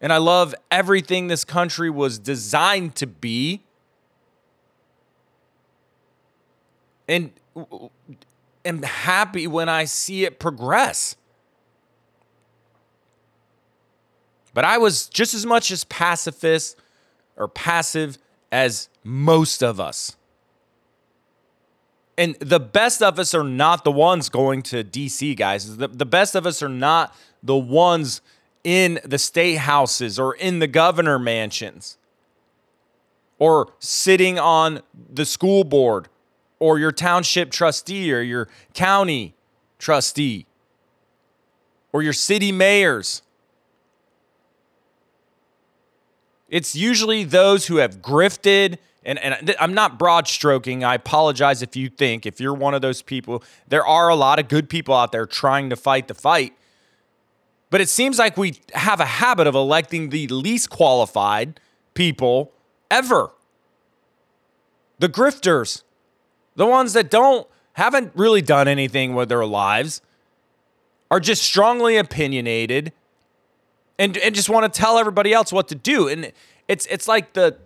And 0.00 0.12
I 0.12 0.18
love 0.18 0.54
everything 0.70 1.26
this 1.26 1.44
country 1.44 1.90
was 1.90 2.20
designed 2.20 2.94
to 2.96 3.08
be. 3.08 3.64
And 7.08 7.32
am 8.64 8.82
happy 8.82 9.48
when 9.48 9.68
I 9.68 9.86
see 9.86 10.24
it 10.24 10.38
progress. 10.38 11.16
But 14.52 14.64
I 14.64 14.78
was 14.78 15.08
just 15.08 15.34
as 15.34 15.44
much 15.44 15.72
as 15.72 15.82
pacifist 15.82 16.78
or 17.36 17.48
passive 17.48 18.18
as 18.52 18.88
most 19.02 19.62
of 19.62 19.80
us. 19.80 20.16
And 22.16 22.36
the 22.36 22.60
best 22.60 23.02
of 23.02 23.18
us 23.18 23.34
are 23.34 23.42
not 23.42 23.84
the 23.84 23.90
ones 23.90 24.28
going 24.28 24.62
to 24.64 24.84
DC, 24.84 25.36
guys. 25.36 25.76
The, 25.76 25.88
the 25.88 26.06
best 26.06 26.34
of 26.34 26.46
us 26.46 26.62
are 26.62 26.68
not 26.68 27.14
the 27.42 27.56
ones 27.56 28.20
in 28.62 29.00
the 29.04 29.18
state 29.18 29.58
houses 29.58 30.18
or 30.18 30.34
in 30.34 30.60
the 30.60 30.66
governor 30.66 31.18
mansions 31.18 31.98
or 33.38 33.72
sitting 33.78 34.38
on 34.38 34.80
the 35.12 35.24
school 35.24 35.64
board 35.64 36.08
or 36.58 36.78
your 36.78 36.92
township 36.92 37.50
trustee 37.50 38.12
or 38.12 38.20
your 38.20 38.48
county 38.72 39.34
trustee 39.78 40.46
or 41.92 42.02
your 42.02 42.12
city 42.12 42.52
mayors. 42.52 43.22
It's 46.54 46.76
usually 46.76 47.24
those 47.24 47.66
who 47.66 47.78
have 47.78 48.00
grifted. 48.00 48.78
And, 49.04 49.18
and 49.18 49.56
I'm 49.58 49.74
not 49.74 49.98
broad 49.98 50.28
stroking. 50.28 50.84
I 50.84 50.94
apologize 50.94 51.62
if 51.62 51.74
you 51.74 51.88
think, 51.88 52.26
if 52.26 52.38
you're 52.38 52.54
one 52.54 52.74
of 52.74 52.80
those 52.80 53.02
people, 53.02 53.42
there 53.66 53.84
are 53.84 54.08
a 54.08 54.14
lot 54.14 54.38
of 54.38 54.46
good 54.46 54.68
people 54.68 54.94
out 54.94 55.10
there 55.10 55.26
trying 55.26 55.68
to 55.70 55.76
fight 55.76 56.06
the 56.06 56.14
fight. 56.14 56.56
But 57.70 57.80
it 57.80 57.88
seems 57.88 58.20
like 58.20 58.36
we 58.36 58.60
have 58.72 59.00
a 59.00 59.04
habit 59.04 59.48
of 59.48 59.56
electing 59.56 60.10
the 60.10 60.28
least 60.28 60.70
qualified 60.70 61.58
people 61.92 62.52
ever. 62.88 63.32
The 65.00 65.08
grifters, 65.08 65.82
the 66.54 66.66
ones 66.66 66.92
that 66.92 67.10
don't 67.10 67.48
haven't 67.72 68.12
really 68.14 68.42
done 68.42 68.68
anything 68.68 69.16
with 69.16 69.28
their 69.28 69.44
lives, 69.44 70.02
are 71.10 71.18
just 71.18 71.42
strongly 71.42 71.96
opinionated 71.96 72.92
and 73.98 74.16
and 74.16 74.34
just 74.34 74.48
want 74.48 74.72
to 74.72 74.80
tell 74.80 74.98
everybody 74.98 75.32
else 75.32 75.52
what 75.52 75.68
to 75.68 75.74
do. 75.74 76.08
And 76.08 76.32
it's 76.68 76.86
it's 76.86 77.08
like 77.08 77.32
the 77.32 77.56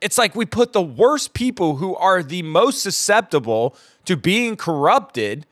it's 0.00 0.18
like 0.18 0.34
we 0.34 0.44
put 0.44 0.72
the 0.72 0.82
worst 0.82 1.32
people 1.34 1.76
who 1.76 1.94
are 1.96 2.22
the 2.22 2.42
most 2.42 2.82
susceptible 2.82 3.76
to 4.04 4.16
being 4.16 4.56
corrupted 4.56 5.46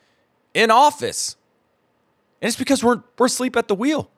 in 0.55 0.71
office. 0.71 1.37
And 2.43 2.49
it's 2.49 2.59
because 2.59 2.83
we're 2.83 3.03
we're 3.19 3.27
asleep 3.27 3.57
at 3.57 3.69
the 3.69 3.75
wheel. 3.75 4.11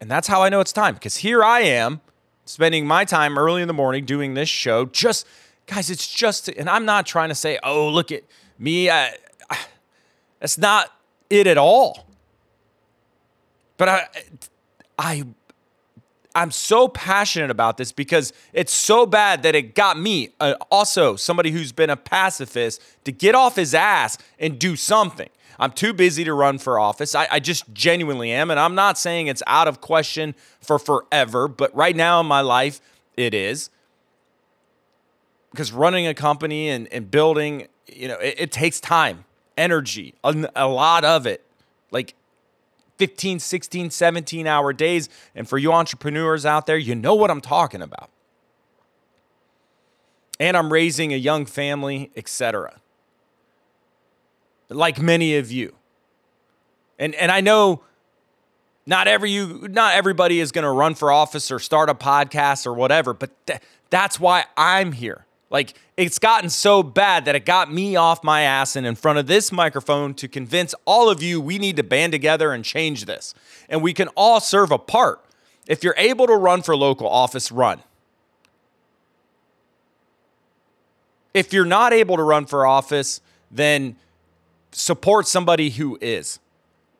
And 0.00 0.10
that's 0.10 0.28
how 0.28 0.42
I 0.42 0.48
know 0.48 0.60
it's 0.60 0.72
time 0.72 0.94
because 0.94 1.16
here 1.16 1.42
I 1.42 1.60
am 1.60 2.00
spending 2.44 2.86
my 2.86 3.04
time 3.04 3.38
early 3.38 3.62
in 3.62 3.68
the 3.68 3.74
morning 3.74 4.04
doing 4.04 4.34
this 4.34 4.48
show. 4.48 4.86
Just, 4.86 5.26
guys, 5.66 5.90
it's 5.90 6.08
just, 6.08 6.48
and 6.48 6.68
I'm 6.68 6.84
not 6.84 7.04
trying 7.04 7.28
to 7.28 7.34
say, 7.34 7.58
oh, 7.62 7.88
look 7.88 8.10
at 8.10 8.22
me. 8.58 8.90
I, 8.90 9.14
I, 9.50 9.58
that's 10.40 10.58
not 10.58 10.92
it 11.30 11.46
at 11.46 11.58
all. 11.58 12.06
But 13.76 13.88
I, 13.88 14.08
I, 14.98 15.24
I'm 16.34 16.50
so 16.50 16.88
passionate 16.88 17.50
about 17.50 17.76
this 17.76 17.92
because 17.92 18.32
it's 18.52 18.74
so 18.74 19.06
bad 19.06 19.42
that 19.42 19.54
it 19.54 19.74
got 19.74 19.98
me, 19.98 20.30
uh, 20.40 20.54
also 20.70 21.16
somebody 21.16 21.50
who's 21.50 21.72
been 21.72 21.90
a 21.90 21.96
pacifist, 21.96 22.82
to 23.04 23.12
get 23.12 23.34
off 23.34 23.56
his 23.56 23.74
ass 23.74 24.18
and 24.38 24.58
do 24.58 24.76
something. 24.76 25.28
I'm 25.60 25.72
too 25.72 25.92
busy 25.92 26.24
to 26.24 26.32
run 26.32 26.58
for 26.58 26.78
office. 26.78 27.14
I, 27.14 27.26
I, 27.30 27.40
just 27.40 27.72
genuinely 27.72 28.30
am. 28.30 28.50
And 28.50 28.60
I'm 28.60 28.76
not 28.76 28.96
saying 28.96 29.26
it's 29.26 29.42
out 29.46 29.66
of 29.66 29.80
question 29.80 30.36
for 30.60 30.78
forever, 30.78 31.48
but 31.48 31.74
right 31.74 31.96
now 31.96 32.20
in 32.20 32.26
my 32.26 32.42
life, 32.42 32.80
it 33.16 33.34
is. 33.34 33.70
Because 35.50 35.72
running 35.72 36.06
a 36.06 36.14
company 36.14 36.68
and, 36.68 36.86
and 36.92 37.10
building, 37.10 37.68
you 37.86 38.08
know, 38.08 38.18
it, 38.18 38.34
it 38.38 38.52
takes 38.52 38.80
time, 38.80 39.24
energy, 39.56 40.14
a, 40.22 40.48
a 40.54 40.68
lot 40.68 41.04
of 41.04 41.26
it. 41.26 41.44
Like 41.90 42.14
15, 42.98 43.38
16, 43.38 43.90
17 43.90 44.46
hour 44.46 44.72
days. 44.72 45.08
And 45.34 45.48
for 45.48 45.56
you 45.58 45.72
entrepreneurs 45.72 46.44
out 46.44 46.66
there, 46.66 46.76
you 46.76 46.94
know 46.94 47.14
what 47.14 47.30
I'm 47.30 47.40
talking 47.40 47.80
about. 47.80 48.10
And 50.40 50.56
I'm 50.56 50.72
raising 50.72 51.12
a 51.12 51.16
young 51.16 51.46
family, 51.46 52.10
etc 52.14 52.78
like 54.70 55.00
many 55.00 55.36
of 55.36 55.50
you. 55.50 55.74
And 56.98 57.14
and 57.14 57.30
I 57.30 57.40
know 57.40 57.82
not 58.86 59.08
every 59.08 59.30
you 59.30 59.66
not 59.68 59.94
everybody 59.94 60.40
is 60.40 60.52
going 60.52 60.64
to 60.64 60.70
run 60.70 60.94
for 60.94 61.12
office 61.12 61.50
or 61.50 61.58
start 61.58 61.88
a 61.88 61.94
podcast 61.94 62.66
or 62.66 62.74
whatever, 62.74 63.14
but 63.14 63.30
th- 63.46 63.60
that's 63.90 64.18
why 64.18 64.44
I'm 64.56 64.92
here. 64.92 65.24
Like 65.50 65.74
it's 65.96 66.18
gotten 66.18 66.50
so 66.50 66.82
bad 66.82 67.24
that 67.24 67.34
it 67.34 67.46
got 67.46 67.72
me 67.72 67.96
off 67.96 68.22
my 68.22 68.42
ass 68.42 68.76
and 68.76 68.86
in 68.86 68.94
front 68.94 69.18
of 69.18 69.26
this 69.26 69.50
microphone 69.50 70.14
to 70.14 70.28
convince 70.28 70.74
all 70.84 71.08
of 71.08 71.22
you 71.22 71.40
we 71.40 71.58
need 71.58 71.76
to 71.76 71.82
band 71.82 72.12
together 72.12 72.52
and 72.52 72.64
change 72.64 73.06
this. 73.06 73.34
And 73.68 73.82
we 73.82 73.94
can 73.94 74.08
all 74.08 74.40
serve 74.40 74.70
a 74.70 74.78
part. 74.78 75.24
If 75.66 75.82
you're 75.82 75.94
able 75.96 76.26
to 76.26 76.34
run 76.34 76.62
for 76.62 76.76
local 76.76 77.08
office, 77.08 77.50
run. 77.50 77.82
If 81.34 81.52
you're 81.52 81.66
not 81.66 81.92
able 81.92 82.16
to 82.16 82.22
run 82.22 82.46
for 82.46 82.66
office, 82.66 83.20
then 83.50 83.96
support 84.72 85.26
somebody 85.26 85.70
who 85.70 85.98
is. 86.00 86.40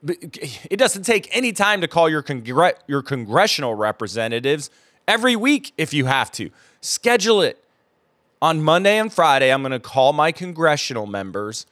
It 0.07 0.79
doesn't 0.79 1.03
take 1.03 1.29
any 1.37 1.53
time 1.53 1.81
to 1.81 1.89
call 1.89 2.09
your 2.09 2.23
congre- 2.23 2.77
your 2.87 3.03
congressional 3.03 3.75
representatives 3.75 4.71
every 5.09 5.35
week 5.35 5.73
if 5.77 5.93
you 5.93 6.07
have 6.07 6.31
to. 6.33 6.51
Schedule 6.81 7.43
it. 7.43 7.63
On 8.40 8.62
Monday 8.62 8.98
and 8.98 9.12
Friday, 9.12 9.53
I'm 9.53 9.62
going 9.62 9.72
to 9.72 9.81
call 9.81 10.12
my 10.12 10.31
congressional 10.33 11.07
members 11.07 11.66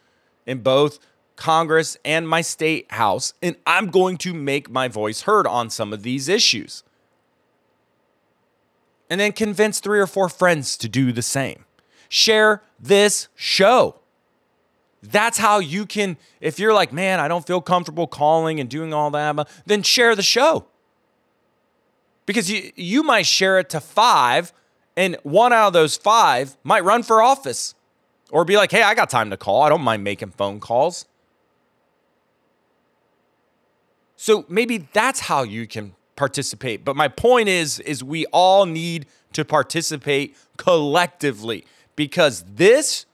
in 0.47 0.59
both 0.61 0.99
Congress 1.37 1.97
and 2.05 2.29
my 2.29 2.41
state 2.41 2.91
house, 2.93 3.35
and 3.43 3.57
I'm 3.67 3.91
going 3.91 4.17
to 4.19 4.35
make 4.35 4.71
my 4.71 4.89
voice 4.89 5.23
heard 5.23 5.47
on 5.47 5.71
some 5.71 5.93
of 5.93 6.03
these 6.03 6.29
issues. 6.29 6.83
And 9.09 9.21
then 9.21 9.33
convince 9.33 9.79
three 9.79 10.01
or 10.01 10.07
four 10.07 10.29
friends 10.29 10.77
to 10.79 10.89
do 10.89 11.13
the 11.13 11.23
same. 11.23 11.65
Share 12.09 12.63
this 12.81 13.29
show. 13.37 13.97
That's 15.03 15.39
how 15.39 15.61
you 15.61 15.87
can, 15.87 16.17
if 16.41 16.59
you're 16.59 16.75
like, 16.75 16.93
man, 16.93 17.21
I 17.21 17.29
don't 17.29 17.47
feel 17.47 17.61
comfortable 17.61 18.09
calling 18.09 18.59
and 18.59 18.69
doing 18.69 18.93
all 18.93 19.11
that, 19.11 19.49
then 19.67 19.83
share 19.83 20.17
the 20.17 20.23
show. 20.23 20.67
Because 22.25 22.51
you, 22.51 22.73
you 22.75 23.05
might 23.05 23.27
share 23.27 23.61
it 23.61 23.71
to 23.71 23.81
five, 23.81 24.53
and 24.97 25.17
one 25.23 25.53
out 25.53 25.69
of 25.69 25.73
those 25.73 25.97
five 25.97 26.57
might 26.65 26.85
run 26.85 27.03
for 27.03 27.23
office 27.23 27.75
or 28.31 28.45
be 28.45 28.57
like, 28.57 28.71
hey, 28.71 28.83
I 28.83 28.95
got 28.95 29.11
time 29.11 29.31
to 29.31 29.37
call. 29.37 29.63
I 29.63 29.69
don't 29.69 29.83
mind 29.83 30.03
making 30.03 30.31
phone 30.31 30.59
calls. 30.61 31.07
So 34.17 34.47
maybe 34.49 34.89
that's 34.93 35.21
how 35.21 35.43
you 35.43 35.67
can 35.67 35.95
participate. 36.17 36.85
But 36.85 36.97
my 36.97 37.09
point 37.09 37.49
is 37.49 37.79
is 37.81 38.03
we 38.03 38.25
all 38.27 38.65
need 38.65 39.07
to 39.35 39.45
participate 39.45 40.37
collectively 40.57 41.65
because 41.95 42.43
this 42.55 43.05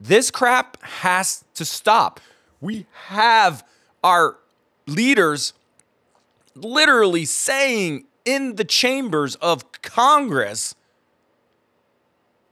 this 0.00 0.30
crap 0.30 0.82
has 0.82 1.44
to 1.54 1.64
stop. 1.64 2.18
We 2.60 2.86
have 3.06 3.64
our 4.02 4.38
leaders 4.86 5.52
literally 6.54 7.24
saying 7.24 8.06
in 8.24 8.56
the 8.56 8.64
chambers 8.64 9.36
of 9.36 9.70
Congress 9.82 10.74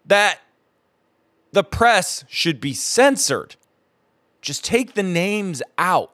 that 0.04 0.40
the 1.52 1.64
press 1.64 2.24
should 2.28 2.60
be 2.60 2.74
censored. 2.74 3.56
Just 4.40 4.64
take 4.64 4.94
the 4.94 5.02
names 5.02 5.62
out. 5.78 6.12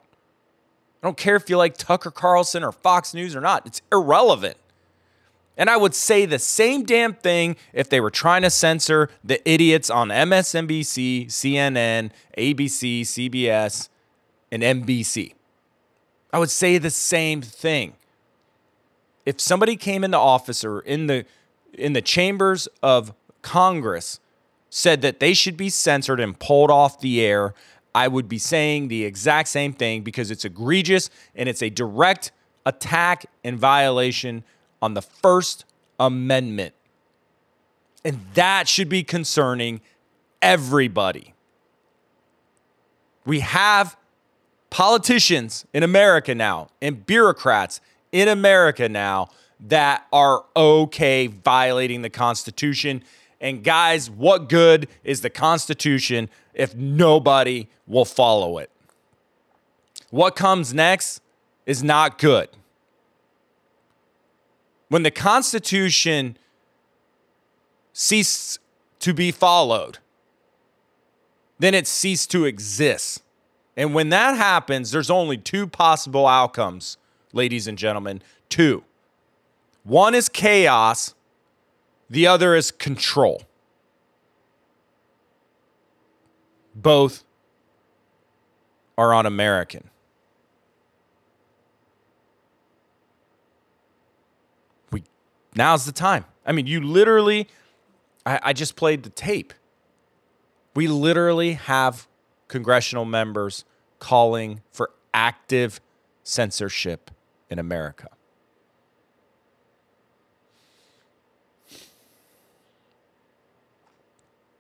I 1.02 1.06
don't 1.06 1.16
care 1.16 1.36
if 1.36 1.48
you 1.48 1.56
like 1.56 1.76
Tucker 1.76 2.10
Carlson 2.10 2.64
or 2.64 2.72
Fox 2.72 3.14
News 3.14 3.36
or 3.36 3.40
not, 3.40 3.66
it's 3.66 3.82
irrelevant. 3.92 4.56
And 5.56 5.70
I 5.70 5.76
would 5.76 5.94
say 5.94 6.26
the 6.26 6.38
same 6.38 6.84
damn 6.84 7.14
thing 7.14 7.56
if 7.72 7.88
they 7.88 8.00
were 8.00 8.10
trying 8.10 8.42
to 8.42 8.50
censor 8.50 9.08
the 9.24 9.46
idiots 9.48 9.88
on 9.88 10.08
MSNBC, 10.08 11.26
CNN, 11.26 12.10
ABC, 12.36 13.00
CBS, 13.02 13.88
and 14.52 14.62
NBC. 14.62 15.32
I 16.32 16.38
would 16.38 16.50
say 16.50 16.76
the 16.76 16.90
same 16.90 17.40
thing. 17.40 17.94
If 19.26 19.40
somebody 19.40 19.76
came 19.76 20.04
into 20.04 20.18
office 20.18 20.64
or 20.64 20.80
in 20.80 21.08
the 21.08 21.26
in 21.74 21.92
the 21.92 22.00
chambers 22.00 22.68
of 22.82 23.12
Congress 23.42 24.18
said 24.70 25.02
that 25.02 25.20
they 25.20 25.34
should 25.34 25.56
be 25.56 25.68
censored 25.68 26.20
and 26.20 26.38
pulled 26.38 26.70
off 26.70 27.00
the 27.00 27.20
air, 27.20 27.52
I 27.94 28.08
would 28.08 28.28
be 28.28 28.38
saying 28.38 28.88
the 28.88 29.04
exact 29.04 29.48
same 29.48 29.72
thing 29.72 30.02
because 30.02 30.30
it's 30.30 30.44
egregious 30.44 31.10
and 31.34 31.48
it's 31.48 31.62
a 31.62 31.70
direct 31.70 32.30
attack 32.64 33.26
and 33.44 33.58
violation 33.58 34.44
on 34.82 34.94
the 34.94 35.02
First 35.02 35.64
Amendment. 35.98 36.74
And 38.04 38.20
that 38.34 38.68
should 38.68 38.88
be 38.88 39.02
concerning 39.02 39.80
everybody. 40.42 41.34
We 43.24 43.40
have 43.40 43.96
politicians 44.70 45.64
in 45.72 45.82
America 45.82 46.34
now 46.34 46.68
and 46.82 47.04
bureaucrats 47.06 47.80
in 48.16 48.28
America 48.28 48.88
now 48.88 49.28
that 49.60 50.06
are 50.10 50.42
okay 50.56 51.26
violating 51.26 52.00
the 52.00 52.08
Constitution. 52.08 53.04
And 53.42 53.62
guys, 53.62 54.08
what 54.08 54.48
good 54.48 54.88
is 55.04 55.20
the 55.20 55.28
Constitution 55.28 56.30
if 56.54 56.74
nobody 56.74 57.68
will 57.86 58.06
follow 58.06 58.56
it? 58.56 58.70
What 60.08 60.34
comes 60.34 60.72
next 60.72 61.20
is 61.66 61.82
not 61.82 62.16
good. 62.16 62.48
When 64.88 65.02
the 65.02 65.10
Constitution 65.10 66.38
ceases 67.92 68.58
to 69.00 69.12
be 69.12 69.30
followed, 69.30 69.98
then 71.58 71.74
it 71.74 71.86
ceased 71.86 72.30
to 72.30 72.46
exist. 72.46 73.22
And 73.76 73.92
when 73.92 74.08
that 74.08 74.38
happens, 74.38 74.90
there's 74.90 75.10
only 75.10 75.36
two 75.36 75.66
possible 75.66 76.26
outcomes, 76.26 76.96
ladies 77.36 77.68
and 77.68 77.78
gentlemen. 77.78 78.22
Two. 78.48 78.82
One 79.84 80.16
is 80.16 80.28
chaos, 80.28 81.14
the 82.10 82.26
other 82.26 82.56
is 82.56 82.72
control. 82.72 83.42
Both 86.74 87.22
are 88.98 89.14
un 89.14 89.26
American. 89.26 89.88
We 94.90 95.04
now's 95.54 95.86
the 95.86 95.92
time. 95.92 96.24
I 96.44 96.52
mean, 96.52 96.66
you 96.66 96.80
literally 96.80 97.48
I, 98.24 98.40
I 98.42 98.52
just 98.52 98.76
played 98.76 99.04
the 99.04 99.10
tape. 99.10 99.54
We 100.74 100.88
literally 100.88 101.52
have 101.52 102.08
congressional 102.48 103.04
members 103.04 103.64
calling 103.98 104.62
for 104.70 104.90
active 105.14 105.80
censorship 106.22 107.10
in 107.50 107.58
America. 107.58 108.08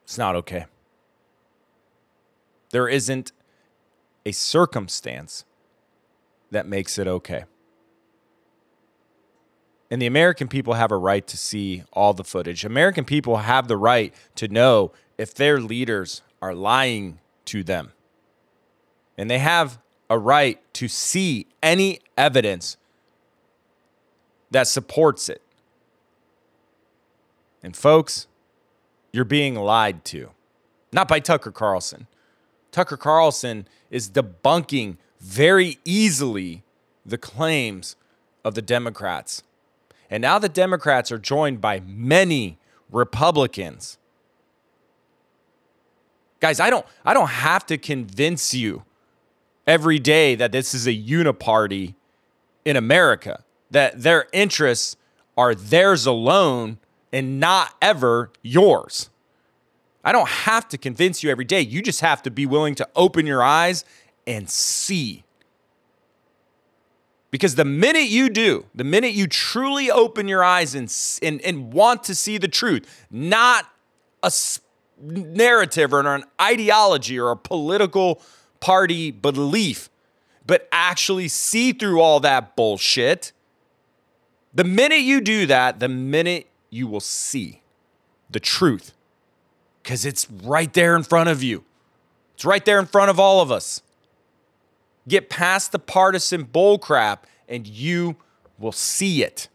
It's 0.04 0.18
not 0.18 0.36
okay. 0.36 0.66
There 2.70 2.88
isn't 2.88 3.32
a 4.24 4.32
circumstance 4.32 5.44
that 6.50 6.66
makes 6.66 6.98
it 6.98 7.06
okay. 7.06 7.44
And 9.90 10.02
the 10.02 10.06
American 10.06 10.48
people 10.48 10.74
have 10.74 10.90
a 10.90 10.96
right 10.96 11.26
to 11.26 11.36
see 11.36 11.84
all 11.92 12.12
the 12.12 12.24
footage. 12.24 12.64
American 12.64 13.04
people 13.04 13.38
have 13.38 13.68
the 13.68 13.76
right 13.76 14.14
to 14.36 14.48
know 14.48 14.92
if 15.16 15.34
their 15.34 15.60
leaders 15.60 16.22
are 16.42 16.54
lying 16.54 17.18
to 17.46 17.62
them. 17.62 17.92
And 19.16 19.30
they 19.30 19.38
have 19.38 19.78
a 20.08 20.18
right 20.18 20.60
to 20.74 20.88
see 20.88 21.46
any 21.62 22.00
evidence 22.16 22.76
that 24.50 24.66
supports 24.66 25.28
it. 25.28 25.42
And 27.62 27.76
folks, 27.76 28.26
you're 29.12 29.24
being 29.24 29.54
lied 29.54 30.04
to. 30.06 30.30
Not 30.92 31.08
by 31.08 31.20
Tucker 31.20 31.50
Carlson. 31.50 32.06
Tucker 32.70 32.96
Carlson 32.96 33.66
is 33.90 34.10
debunking 34.10 34.96
very 35.20 35.78
easily 35.84 36.62
the 37.04 37.18
claims 37.18 37.96
of 38.44 38.54
the 38.54 38.62
Democrats. 38.62 39.42
And 40.10 40.22
now 40.22 40.38
the 40.38 40.48
Democrats 40.48 41.10
are 41.10 41.18
joined 41.18 41.60
by 41.60 41.80
many 41.80 42.58
Republicans 42.92 43.98
Guys, 46.40 46.60
I 46.60 46.70
don't 46.70 46.86
I 47.04 47.14
don't 47.14 47.28
have 47.28 47.66
to 47.66 47.78
convince 47.78 48.54
you 48.54 48.84
every 49.66 49.98
day 49.98 50.34
that 50.34 50.52
this 50.52 50.74
is 50.74 50.86
a 50.86 50.92
uniparty 50.92 51.94
in 52.64 52.76
America, 52.76 53.42
that 53.70 54.02
their 54.02 54.26
interests 54.32 54.96
are 55.36 55.54
theirs 55.54 56.06
alone 56.06 56.78
and 57.12 57.40
not 57.40 57.74
ever 57.80 58.30
yours. 58.42 59.10
I 60.04 60.12
don't 60.12 60.28
have 60.28 60.68
to 60.68 60.78
convince 60.78 61.22
you 61.22 61.30
every 61.30 61.44
day. 61.44 61.60
You 61.60 61.82
just 61.82 62.00
have 62.00 62.22
to 62.22 62.30
be 62.30 62.46
willing 62.46 62.74
to 62.76 62.88
open 62.94 63.26
your 63.26 63.42
eyes 63.42 63.84
and 64.26 64.48
see. 64.48 65.24
Because 67.30 67.56
the 67.56 67.64
minute 67.64 68.08
you 68.08 68.30
do, 68.30 68.66
the 68.74 68.84
minute 68.84 69.12
you 69.12 69.26
truly 69.26 69.90
open 69.90 70.28
your 70.28 70.44
eyes 70.44 70.74
and, 70.74 70.92
and, 71.22 71.40
and 71.42 71.72
want 71.72 72.04
to 72.04 72.14
see 72.14 72.38
the 72.38 72.48
truth, 72.48 73.06
not 73.10 73.66
a 74.22 74.32
narrative 75.00 75.92
or 75.92 76.00
an 76.00 76.24
ideology 76.40 77.18
or 77.18 77.32
a 77.32 77.36
political 77.36 78.22
party 78.60 79.10
belief, 79.10 79.88
but 80.46 80.68
actually 80.72 81.28
see 81.28 81.72
through 81.72 82.00
all 82.00 82.20
that 82.20 82.56
bullshit. 82.56 83.32
The 84.54 84.64
minute 84.64 85.00
you 85.00 85.20
do 85.20 85.46
that, 85.46 85.80
the 85.80 85.88
minute 85.88 86.46
you 86.70 86.86
will 86.86 87.00
see 87.00 87.62
the 88.30 88.40
truth 88.40 88.92
because 89.82 90.04
it's 90.04 90.28
right 90.30 90.72
there 90.72 90.96
in 90.96 91.02
front 91.02 91.28
of 91.28 91.42
you. 91.42 91.64
It's 92.34 92.44
right 92.44 92.64
there 92.64 92.80
in 92.80 92.86
front 92.86 93.10
of 93.10 93.20
all 93.20 93.40
of 93.40 93.52
us. 93.52 93.82
Get 95.08 95.30
past 95.30 95.72
the 95.72 95.78
partisan 95.78 96.44
bullcrap 96.44 97.18
and 97.48 97.66
you 97.66 98.16
will 98.58 98.72
see 98.72 99.22
it. 99.22 99.48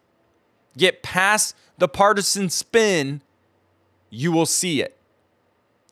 Get 0.78 1.04
past 1.04 1.56
the 1.78 1.90
partisan 1.90 2.50
spin, 2.50 3.22
you 4.10 4.32
will 4.32 4.46
see 4.46 4.82
it. 4.82 4.98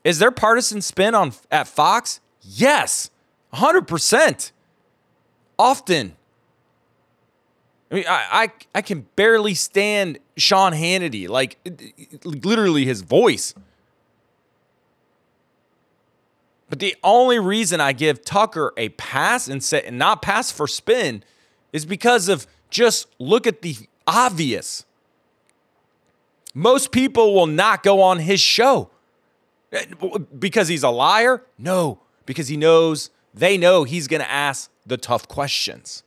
Is 0.03 0.19
there 0.19 0.31
partisan 0.31 0.81
spin 0.81 1.13
on 1.13 1.33
at 1.51 1.67
Fox? 1.67 2.21
Yes, 2.55 3.11
100%. 3.53 4.51
Often. 5.59 6.15
I 7.91 7.95
mean, 7.95 8.05
I, 8.07 8.27
I, 8.31 8.51
I 8.75 8.81
can 8.81 9.05
barely 9.15 9.53
stand 9.53 10.19
Sean 10.37 10.73
Hannity, 10.73 11.27
like 11.27 11.57
literally 12.23 12.85
his 12.85 13.01
voice. 13.01 13.53
But 16.69 16.79
the 16.79 16.95
only 17.03 17.39
reason 17.39 17.81
I 17.81 17.93
give 17.93 18.23
Tucker 18.23 18.73
a 18.77 18.89
pass 18.89 19.47
and 19.47 19.63
say 19.63 19.83
and 19.85 19.97
not 19.97 20.21
pass 20.21 20.51
for 20.51 20.67
spin 20.67 21.23
is 21.73 21.85
because 21.85 22.29
of 22.29 22.47
just 22.69 23.07
look 23.19 23.47
at 23.47 23.61
the 23.61 23.75
obvious. 24.07 24.85
Most 26.53 26.91
people 26.91 27.33
will 27.33 27.47
not 27.47 27.83
go 27.83 28.01
on 28.01 28.19
his 28.19 28.39
show. 28.39 28.89
Because 30.37 30.67
he's 30.67 30.83
a 30.83 30.89
liar? 30.89 31.43
No, 31.57 31.99
because 32.29 32.47
he 32.47 32.57
knows, 32.57 33.09
they 33.33 33.57
know 33.57 33.85
he's 33.85 34.07
going 34.07 34.21
to 34.21 34.29
ask 34.29 34.69
the 34.85 34.97
tough 34.97 35.27
questions. 35.27 36.03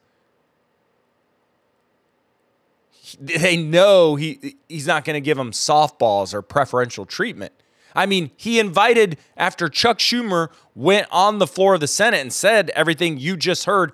They 3.19 3.57
know 3.57 4.15
he, 4.15 4.55
he's 4.69 4.87
not 4.87 5.05
going 5.05 5.15
to 5.15 5.21
give 5.21 5.37
them 5.37 5.51
softballs 5.51 6.33
or 6.33 6.41
preferential 6.41 7.07
treatment. 7.07 7.53
I 7.93 8.07
mean, 8.07 8.31
he 8.37 8.61
invited, 8.61 9.19
after 9.37 9.69
Chuck 9.69 9.99
Schumer 9.99 10.51
went 10.77 11.09
on 11.11 11.41
the 11.41 11.47
floor 11.49 11.75
of 11.75 11.81
the 11.81 11.89
Senate 11.89 12.21
and 12.21 12.33
said 12.33 12.71
everything 12.71 13.19
you 13.19 13.37
just 13.37 13.65
heard, 13.65 13.91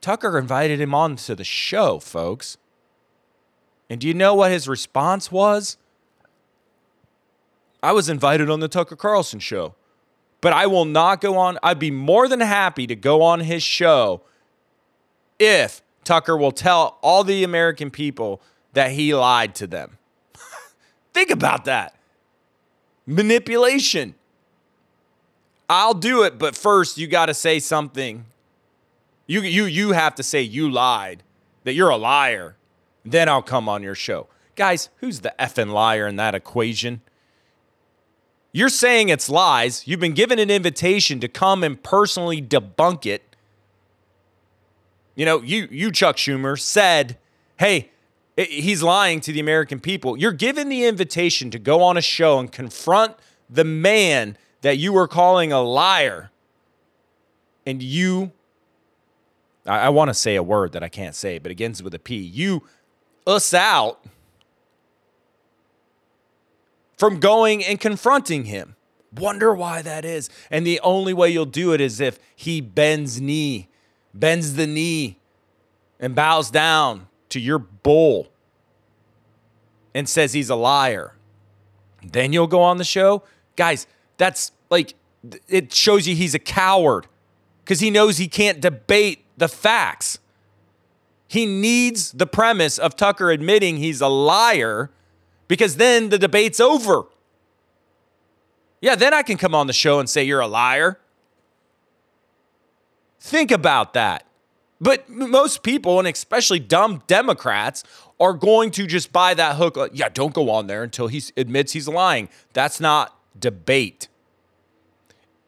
Tucker 0.00 0.38
invited 0.38 0.80
him 0.80 0.94
on 0.94 1.16
to 1.16 1.34
the 1.34 1.42
show, 1.42 1.98
folks. 1.98 2.58
And 3.90 4.00
do 4.00 4.06
you 4.06 4.14
know 4.14 4.36
what 4.36 4.52
his 4.52 4.68
response 4.68 5.32
was? 5.32 5.78
I 7.82 7.90
was 7.90 8.08
invited 8.08 8.48
on 8.48 8.60
the 8.60 8.68
Tucker 8.68 8.94
Carlson 8.94 9.40
show, 9.40 9.74
but 10.42 10.52
I 10.52 10.66
will 10.66 10.84
not 10.84 11.22
go 11.22 11.38
on. 11.38 11.58
I'd 11.62 11.78
be 11.78 11.90
more 11.90 12.28
than 12.28 12.40
happy 12.40 12.86
to 12.88 12.94
go 12.94 13.22
on 13.22 13.40
his 13.40 13.62
show 13.62 14.20
if 15.38 15.80
Tucker 16.04 16.36
will 16.36 16.52
tell 16.52 16.98
all 17.00 17.24
the 17.24 17.44
American 17.44 17.90
people 17.90 18.42
that 18.74 18.90
he 18.90 19.14
lied 19.14 19.54
to 19.54 19.66
them. 19.66 19.96
Think 21.14 21.30
about 21.30 21.64
that. 21.64 21.94
Manipulation. 23.06 24.16
I'll 25.70 25.94
do 25.94 26.24
it, 26.24 26.38
but 26.38 26.56
first 26.56 26.98
you 26.98 27.06
got 27.06 27.26
to 27.26 27.34
say 27.34 27.58
something. 27.60 28.26
You 29.26 29.42
you 29.42 29.64
you 29.64 29.92
have 29.92 30.16
to 30.16 30.22
say 30.22 30.42
you 30.42 30.68
lied, 30.68 31.22
that 31.62 31.74
you're 31.74 31.88
a 31.88 31.96
liar. 31.96 32.56
Then 33.04 33.28
I'll 33.28 33.42
come 33.42 33.68
on 33.68 33.82
your 33.82 33.94
show. 33.94 34.26
Guys, 34.56 34.90
who's 34.96 35.20
the 35.20 35.34
effing 35.38 35.72
liar 35.72 36.06
in 36.06 36.16
that 36.16 36.34
equation? 36.34 37.00
You're 38.52 38.68
saying 38.68 39.08
it's 39.08 39.28
lies. 39.28 39.86
You've 39.86 40.00
been 40.00 40.12
given 40.12 40.38
an 40.38 40.50
invitation 40.50 41.20
to 41.20 41.28
come 41.28 41.64
and 41.64 41.82
personally 41.82 42.40
debunk 42.42 43.06
it. 43.06 43.36
You 45.14 45.24
know, 45.24 45.42
you 45.42 45.68
you 45.70 45.90
Chuck 45.90 46.16
Schumer 46.16 46.58
said, 46.60 47.18
"Hey, 47.58 47.90
he's 48.36 48.82
lying 48.82 49.20
to 49.20 49.32
the 49.32 49.40
American 49.40 49.80
people." 49.80 50.16
You're 50.16 50.32
given 50.32 50.68
the 50.68 50.84
invitation 50.84 51.50
to 51.50 51.58
go 51.58 51.82
on 51.82 51.96
a 51.96 52.02
show 52.02 52.38
and 52.38 52.50
confront 52.50 53.16
the 53.48 53.64
man 53.64 54.36
that 54.60 54.78
you 54.78 54.92
were 54.92 55.08
calling 55.08 55.52
a 55.52 55.60
liar 55.60 56.30
and 57.66 57.82
you 57.82 58.32
I, 59.66 59.80
I 59.80 59.88
want 59.90 60.08
to 60.08 60.14
say 60.14 60.36
a 60.36 60.42
word 60.42 60.72
that 60.72 60.82
I 60.82 60.88
can't 60.88 61.14
say, 61.14 61.38
but 61.38 61.50
it 61.50 61.56
begins 61.56 61.82
with 61.82 61.94
a 61.94 61.98
P. 61.98 62.16
You 62.16 62.62
us 63.26 63.54
out 63.54 64.04
from 67.02 67.18
going 67.18 67.64
and 67.64 67.80
confronting 67.80 68.44
him. 68.44 68.76
Wonder 69.16 69.52
why 69.52 69.82
that 69.82 70.04
is. 70.04 70.30
And 70.52 70.64
the 70.64 70.78
only 70.84 71.12
way 71.12 71.30
you'll 71.30 71.46
do 71.46 71.72
it 71.72 71.80
is 71.80 71.98
if 71.98 72.16
he 72.36 72.60
bends 72.60 73.20
knee, 73.20 73.68
bends 74.14 74.54
the 74.54 74.68
knee, 74.68 75.18
and 75.98 76.14
bows 76.14 76.48
down 76.48 77.08
to 77.30 77.40
your 77.40 77.58
bull 77.58 78.28
and 79.92 80.08
says 80.08 80.32
he's 80.32 80.48
a 80.48 80.54
liar. 80.54 81.16
Then 82.04 82.32
you'll 82.32 82.46
go 82.46 82.62
on 82.62 82.76
the 82.76 82.84
show. 82.84 83.24
Guys, 83.56 83.88
that's 84.16 84.52
like, 84.70 84.94
it 85.48 85.72
shows 85.74 86.06
you 86.06 86.14
he's 86.14 86.36
a 86.36 86.38
coward 86.38 87.08
because 87.64 87.80
he 87.80 87.90
knows 87.90 88.18
he 88.18 88.28
can't 88.28 88.60
debate 88.60 89.24
the 89.36 89.48
facts. 89.48 90.20
He 91.26 91.46
needs 91.46 92.12
the 92.12 92.28
premise 92.28 92.78
of 92.78 92.94
Tucker 92.94 93.32
admitting 93.32 93.78
he's 93.78 94.00
a 94.00 94.06
liar 94.06 94.92
because 95.48 95.76
then 95.76 96.08
the 96.08 96.18
debate's 96.18 96.60
over. 96.60 97.04
Yeah, 98.80 98.94
then 98.94 99.14
I 99.14 99.22
can 99.22 99.36
come 99.38 99.54
on 99.54 99.66
the 99.66 99.72
show 99.72 100.00
and 100.00 100.08
say 100.08 100.24
you're 100.24 100.40
a 100.40 100.46
liar. 100.46 100.98
Think 103.20 103.50
about 103.50 103.94
that. 103.94 104.26
But 104.80 105.08
most 105.08 105.62
people, 105.62 106.00
and 106.00 106.08
especially 106.08 106.58
dumb 106.58 107.04
Democrats, 107.06 107.84
are 108.18 108.32
going 108.32 108.72
to 108.72 108.86
just 108.86 109.12
buy 109.12 109.34
that 109.34 109.54
hook. 109.54 109.76
Like, 109.76 109.92
yeah, 109.94 110.08
don't 110.08 110.34
go 110.34 110.50
on 110.50 110.66
there 110.66 110.82
until 110.82 111.06
he 111.06 111.22
admits 111.36 111.72
he's 111.72 111.86
lying. 111.86 112.28
That's 112.52 112.80
not 112.80 113.16
debate. 113.38 114.08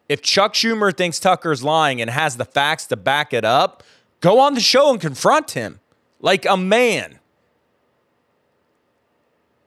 If 0.07 0.21
Chuck 0.21 0.53
Schumer 0.53 0.95
thinks 0.95 1.19
Tucker's 1.19 1.63
lying 1.63 1.99
and 1.99 2.09
has 2.09 2.37
the 2.37 2.45
facts 2.45 2.85
to 2.87 2.95
back 2.95 3.33
it 3.33 3.43
up, 3.43 3.83
go 4.21 4.39
on 4.39 4.53
the 4.53 4.61
show 4.61 4.91
and 4.91 5.01
confront 5.01 5.51
him 5.51 5.81
like 6.21 6.45
a 6.45 6.55
man. 6.55 7.19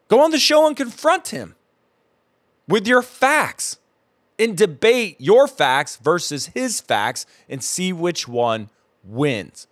Go 0.09 0.21
on 0.23 0.31
the 0.31 0.39
show 0.39 0.67
and 0.67 0.77
confront 0.77 1.29
him 1.29 1.55
with 2.67 2.87
your 2.87 3.03
facts 3.03 3.79
and 4.39 4.57
debate 4.57 5.17
your 5.19 5.47
facts 5.47 5.97
versus 5.97 6.47
his 6.47 6.81
facts 6.81 7.27
and 7.49 7.63
see 7.63 7.93
which 7.93 8.27
one 8.27 8.71
wins. 9.05 9.67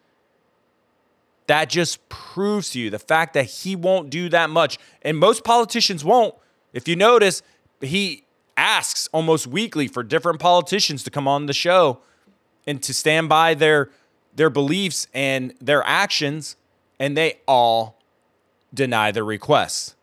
That 1.47 1.71
just 1.71 2.07
proves 2.09 2.71
to 2.71 2.81
you 2.81 2.91
the 2.91 2.99
fact 2.99 3.35
that 3.35 3.45
he 3.45 3.77
won't 3.77 4.11
do 4.11 4.29
that 4.29 4.51
much. 4.51 4.79
And 5.03 5.17
most 5.17 5.45
politicians 5.45 6.05
won't. 6.05 6.35
If 6.73 6.89
you 6.89 6.97
notice, 6.97 7.43
he 7.81 8.25
asks 8.57 9.09
almost 9.13 9.47
weekly 9.47 9.87
for 9.87 10.03
different 10.03 10.41
politicians 10.41 11.03
to 11.05 11.11
come 11.11 11.29
on 11.29 11.47
the 11.47 11.53
show 11.53 12.01
and 12.67 12.83
to 12.83 12.93
stand 12.93 13.29
by 13.29 13.55
their 13.55 13.91
their 14.35 14.51
beliefs 14.51 15.07
and 15.15 15.55
their 15.61 15.83
actions 15.87 16.57
and 16.99 17.17
they 17.17 17.39
all 17.47 17.99
deny 18.75 19.11
the 19.11 19.23
requests 19.23 19.96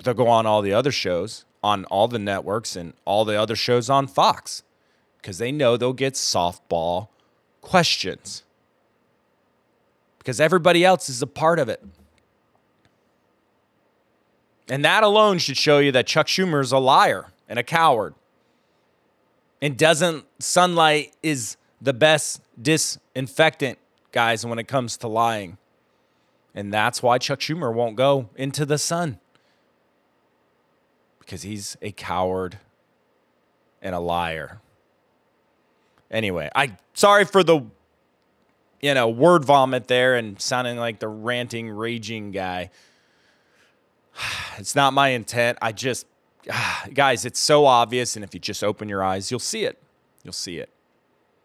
but 0.00 0.06
they'll 0.06 0.24
go 0.24 0.30
on 0.30 0.46
all 0.46 0.62
the 0.62 0.72
other 0.72 0.90
shows 0.90 1.44
on 1.62 1.84
all 1.84 2.08
the 2.08 2.18
networks 2.18 2.74
and 2.74 2.94
all 3.04 3.26
the 3.26 3.38
other 3.38 3.54
shows 3.54 3.90
on 3.90 4.06
Fox 4.06 4.62
because 5.18 5.36
they 5.36 5.52
know 5.52 5.76
they'll 5.76 5.92
get 5.92 6.14
softball 6.14 7.08
questions 7.60 8.42
because 10.16 10.40
everybody 10.40 10.86
else 10.86 11.10
is 11.10 11.20
a 11.20 11.26
part 11.26 11.58
of 11.58 11.68
it. 11.68 11.84
And 14.70 14.82
that 14.86 15.02
alone 15.02 15.36
should 15.36 15.58
show 15.58 15.80
you 15.80 15.92
that 15.92 16.06
Chuck 16.06 16.28
Schumer 16.28 16.62
is 16.62 16.72
a 16.72 16.78
liar 16.78 17.26
and 17.46 17.58
a 17.58 17.62
coward. 17.62 18.14
And 19.60 19.76
doesn't 19.76 20.24
sunlight 20.38 21.12
is 21.22 21.58
the 21.78 21.92
best 21.92 22.40
disinfectant, 22.58 23.78
guys, 24.12 24.46
when 24.46 24.58
it 24.58 24.66
comes 24.66 24.96
to 24.96 25.08
lying. 25.08 25.58
And 26.54 26.72
that's 26.72 27.02
why 27.02 27.18
Chuck 27.18 27.40
Schumer 27.40 27.74
won't 27.74 27.96
go 27.96 28.30
into 28.34 28.64
the 28.64 28.78
sun 28.78 29.18
because 31.20 31.42
he's 31.42 31.76
a 31.80 31.92
coward 31.92 32.58
and 33.80 33.94
a 33.94 34.00
liar. 34.00 34.60
Anyway, 36.10 36.50
I 36.54 36.76
sorry 36.92 37.24
for 37.24 37.44
the 37.44 37.62
you 38.80 38.94
know 38.94 39.08
word 39.08 39.44
vomit 39.44 39.86
there 39.86 40.16
and 40.16 40.40
sounding 40.40 40.76
like 40.76 40.98
the 40.98 41.08
ranting, 41.08 41.70
raging 41.70 42.32
guy. 42.32 42.70
It's 44.58 44.74
not 44.74 44.92
my 44.92 45.10
intent. 45.10 45.56
I 45.62 45.72
just 45.72 46.06
guys, 46.94 47.24
it's 47.24 47.40
so 47.40 47.66
obvious, 47.66 48.16
and 48.16 48.24
if 48.24 48.34
you 48.34 48.40
just 48.40 48.64
open 48.64 48.88
your 48.88 49.02
eyes, 49.02 49.30
you'll 49.30 49.40
see 49.40 49.64
it. 49.64 49.80
You'll 50.24 50.32
see 50.32 50.58
it. 50.58 50.68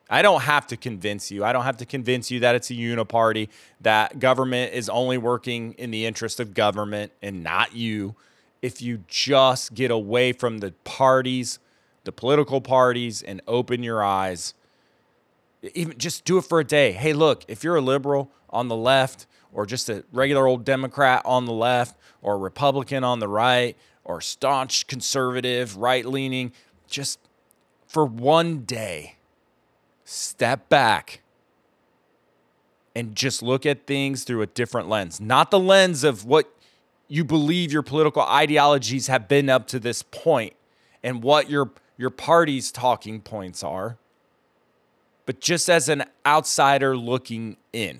I 0.09 0.21
don't 0.21 0.41
have 0.41 0.67
to 0.67 0.77
convince 0.77 1.31
you. 1.31 1.43
I 1.43 1.51
don't 1.51 1.63
have 1.63 1.77
to 1.77 1.85
convince 1.85 2.29
you 2.29 2.41
that 2.41 2.55
it's 2.55 2.69
a 2.69 2.73
uniparty, 2.73 3.49
that 3.81 4.19
government 4.19 4.73
is 4.73 4.87
only 4.89 5.17
working 5.17 5.73
in 5.73 5.91
the 5.91 6.05
interest 6.05 6.39
of 6.39 6.53
government 6.53 7.11
and 7.21 7.43
not 7.43 7.75
you 7.75 8.15
if 8.65 8.81
you 8.81 9.03
just 9.07 9.75
get 9.75 9.91
away 9.91 10.33
from 10.33 10.57
the 10.57 10.71
parties, 10.83 11.59
the 12.03 12.11
political 12.11 12.59
parties, 12.59 13.21
and 13.21 13.39
open 13.47 13.83
your 13.83 14.03
eyes. 14.03 14.55
Even 15.75 15.95
just 15.99 16.25
do 16.25 16.39
it 16.39 16.45
for 16.45 16.59
a 16.59 16.63
day. 16.63 16.91
Hey, 16.91 17.13
look, 17.13 17.45
if 17.47 17.63
you're 17.63 17.75
a 17.75 17.81
liberal 17.81 18.31
on 18.49 18.67
the 18.67 18.75
left, 18.75 19.27
or 19.53 19.67
just 19.67 19.87
a 19.87 20.03
regular 20.11 20.47
old 20.47 20.65
Democrat 20.65 21.21
on 21.25 21.45
the 21.45 21.53
left, 21.53 21.95
or 22.23 22.39
Republican 22.39 23.03
on 23.03 23.19
the 23.19 23.27
right, 23.27 23.77
or 24.03 24.19
staunch 24.19 24.87
conservative, 24.87 25.77
right 25.77 26.03
leaning, 26.03 26.51
just 26.87 27.19
for 27.85 28.03
one 28.03 28.63
day, 28.63 29.17
step 30.05 30.69
back 30.69 31.21
and 32.95 33.15
just 33.15 33.43
look 33.43 33.63
at 33.63 33.85
things 33.85 34.23
through 34.23 34.41
a 34.41 34.47
different 34.47 34.89
lens. 34.89 35.21
Not 35.21 35.51
the 35.51 35.59
lens 35.59 36.03
of 36.03 36.25
what 36.25 36.54
you 37.07 37.23
believe 37.23 37.71
your 37.71 37.83
political 37.83 38.21
ideologies 38.21 39.07
have 39.07 39.27
been 39.27 39.49
up 39.49 39.67
to 39.67 39.79
this 39.79 40.03
point 40.03 40.53
and 41.03 41.23
what 41.23 41.49
your 41.49 41.71
your 41.97 42.09
party's 42.09 42.71
talking 42.71 43.21
points 43.21 43.63
are 43.63 43.97
but 45.25 45.39
just 45.39 45.69
as 45.69 45.89
an 45.89 46.03
outsider 46.25 46.95
looking 46.97 47.57
in 47.73 47.99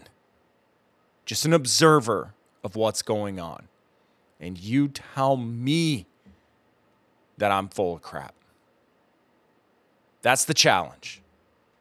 just 1.25 1.45
an 1.45 1.53
observer 1.53 2.33
of 2.63 2.75
what's 2.75 3.01
going 3.01 3.39
on 3.39 3.67
and 4.39 4.57
you 4.57 4.87
tell 4.87 5.37
me 5.37 6.05
that 7.37 7.51
I'm 7.51 7.67
full 7.67 7.95
of 7.95 8.01
crap. 8.01 8.33
That's 10.21 10.45
the 10.45 10.53
challenge. 10.53 11.21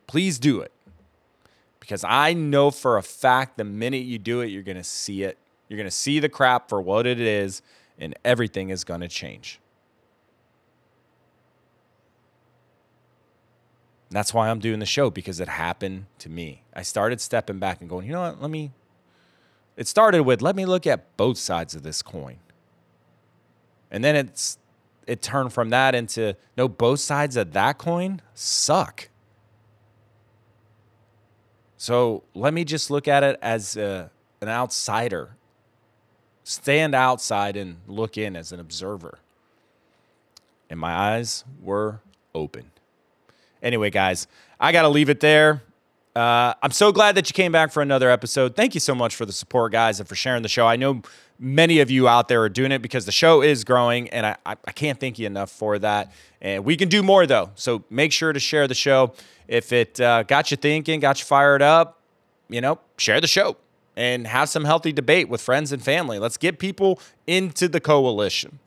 Please 0.07 0.39
do 0.39 0.61
it 0.61 0.73
because 1.81 2.05
I 2.07 2.33
know 2.33 2.71
for 2.71 2.97
a 2.97 3.03
fact 3.03 3.57
the 3.57 3.65
minute 3.65 4.05
you 4.05 4.19
do 4.19 4.41
it 4.41 4.47
you're 4.47 4.63
going 4.63 4.77
to 4.77 4.85
see 4.85 5.23
it 5.23 5.39
you're 5.69 5.77
going 5.77 5.87
to 5.87 5.91
see 5.91 6.21
the 6.21 6.29
crap 6.29 6.69
for 6.69 6.81
what 6.81 7.07
it 7.07 7.21
is, 7.21 7.63
and 7.99 8.15
everything 8.25 8.71
is 8.71 8.85
going 8.85 9.01
to 9.01 9.09
change. 9.09 9.61
And 14.09 14.17
that's 14.17 14.33
why 14.33 14.49
I'm 14.49 14.61
doing 14.61 14.79
the 14.79 14.87
show 14.87 15.11
because 15.11 15.41
it 15.41 15.49
happened 15.49 16.07
to 16.19 16.29
me. 16.29 16.63
I 16.75 16.83
started 16.83 17.21
stepping 17.21 17.59
back 17.59 17.81
and 17.81 17.91
going, 17.91 18.07
you 18.07 18.13
know 18.13 18.21
what? 18.21 18.41
Let 18.41 18.51
me. 18.51 18.71
It 19.77 19.89
started 19.89 20.23
with 20.23 20.41
let 20.41 20.55
me 20.55 20.67
look 20.67 20.87
at 20.87 21.17
both 21.17 21.37
sides 21.37 21.75
of 21.75 21.83
this 21.83 22.01
coin. 22.01 22.37
And 23.91 24.05
then 24.05 24.15
it's 24.15 24.59
it 25.07 25.21
turned 25.21 25.53
from 25.53 25.71
that 25.71 25.95
into 25.95 26.37
no 26.57 26.69
both 26.69 27.01
sides 27.01 27.37
of 27.37 27.53
that 27.55 27.79
coin 27.79 28.21
suck. 28.35 29.09
So 31.77 32.23
let 32.35 32.55
me 32.55 32.65
just 32.65 32.91
look 32.91 33.09
at 33.09 33.23
it 33.23 33.39
as 33.43 33.77
a, 33.77 34.11
an 34.41 34.49
outsider 34.49 35.37
stand 36.45 36.95
outside 36.95 37.57
and 37.57 37.79
look 37.89 38.17
in 38.17 38.37
as 38.37 38.53
an 38.53 38.61
observer. 38.61 39.19
And 40.71 40.79
my 40.79 40.93
eyes 40.93 41.45
were 41.63 42.01
open. 42.35 42.71
Anyway, 43.63 43.91
guys, 43.91 44.27
I 44.61 44.73
got 44.73 44.83
to 44.83 44.89
leave 44.89 45.09
it 45.09 45.21
there. 45.21 45.63
Uh, 46.15 46.55
I'm 46.63 46.71
so 46.71 46.93
glad 46.93 47.17
that 47.17 47.29
you 47.29 47.33
came 47.33 47.51
back 47.51 47.73
for 47.73 47.83
another 47.83 48.09
episode. 48.09 48.55
Thank 48.55 48.75
you 48.75 48.81
so 48.81 48.95
much 48.95 49.17
for 49.17 49.27
the 49.27 49.33
support, 49.33 49.73
guys, 49.73 49.99
and 49.99 50.09
for 50.09 50.15
sharing 50.15 50.43
the 50.43 50.49
show. 50.49 50.67
I 50.67 50.77
know 50.77 51.03
many 51.41 51.81
of 51.81 51.91
you 51.91 52.07
out 52.07 52.29
there 52.29 52.43
are 52.43 52.49
doing 52.49 52.71
it 52.71 52.83
because 52.83 53.05
the 53.05 53.13
show 53.13 53.43
is 53.43 53.65
growing, 53.65 54.09
and 54.11 54.25
I, 54.25 54.37
I, 54.47 54.73
can't 54.73 55.01
thank 55.01 55.19
you 55.19 55.27
enough 55.27 55.51
for 55.51 55.77
that. 55.81 56.13
And 56.41 56.65
we 56.65 56.77
can 56.77 56.89
do 56.89 57.03
more, 57.03 57.27
though. 57.27 57.51
So 57.57 57.83
make 57.91 58.13
sure 58.13 58.33
to 58.33 58.39
share 58.39 58.69
the 58.69 58.75
show. 58.75 59.13
If 59.49 59.73
it 59.73 60.01
uh, 60.01 60.23
got 60.23 60.53
you 60.53 60.57
thinking, 60.57 61.01
got 61.01 61.19
you 61.19 61.25
fired 61.25 61.63
up, 61.63 62.01
you 62.49 62.61
know, 62.61 62.79
share 62.97 63.21
the 63.21 63.27
show 63.27 63.57
and 63.97 64.27
have 64.27 64.49
some 64.49 64.65
healthy 64.65 64.93
debate 64.93 65.29
with 65.29 65.41
friends 65.41 65.73
and 65.73 65.83
family. 65.83 66.19
Let's 66.19 66.37
get 66.37 66.59
people 66.59 67.01
into 67.27 67.69
the 67.69 67.81
coalition. 67.81 68.59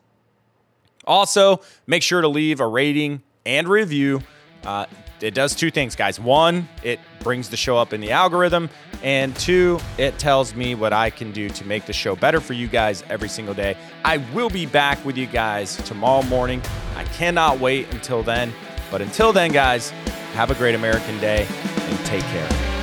Also, 1.05 1.61
make 1.85 2.03
sure 2.03 2.21
to 2.21 2.27
leave 2.27 2.59
a 2.59 2.67
rating 2.67 3.21
and 3.45 3.67
review 3.67 4.21
Uh, 4.65 4.85
it 5.21 5.33
does 5.33 5.55
two 5.55 5.71
things, 5.71 5.95
guys. 5.95 6.19
One, 6.19 6.67
it 6.83 6.99
brings 7.21 7.49
the 7.49 7.57
show 7.57 7.77
up 7.77 7.93
in 7.93 8.01
the 8.01 8.11
algorithm. 8.11 8.69
And 9.01 9.35
two, 9.35 9.79
it 9.97 10.19
tells 10.19 10.53
me 10.55 10.75
what 10.75 10.91
I 10.91 11.09
can 11.09 11.31
do 11.31 11.47
to 11.49 11.65
make 11.65 11.85
the 11.85 11.93
show 11.93 12.15
better 12.15 12.41
for 12.41 12.53
you 12.53 12.67
guys 12.67 13.03
every 13.09 13.29
single 13.29 13.53
day. 13.53 13.77
I 14.03 14.17
will 14.33 14.49
be 14.49 14.65
back 14.65 15.03
with 15.05 15.15
you 15.15 15.27
guys 15.27 15.77
tomorrow 15.85 16.23
morning. 16.23 16.61
I 16.95 17.03
cannot 17.05 17.59
wait 17.59 17.93
until 17.93 18.23
then. 18.23 18.51
But 18.91 19.01
until 19.01 19.31
then, 19.31 19.51
guys, 19.51 19.91
have 20.33 20.51
a 20.51 20.55
great 20.55 20.75
American 20.75 21.19
day 21.19 21.47
and 21.49 22.05
take 22.05 22.23
care. 22.23 22.76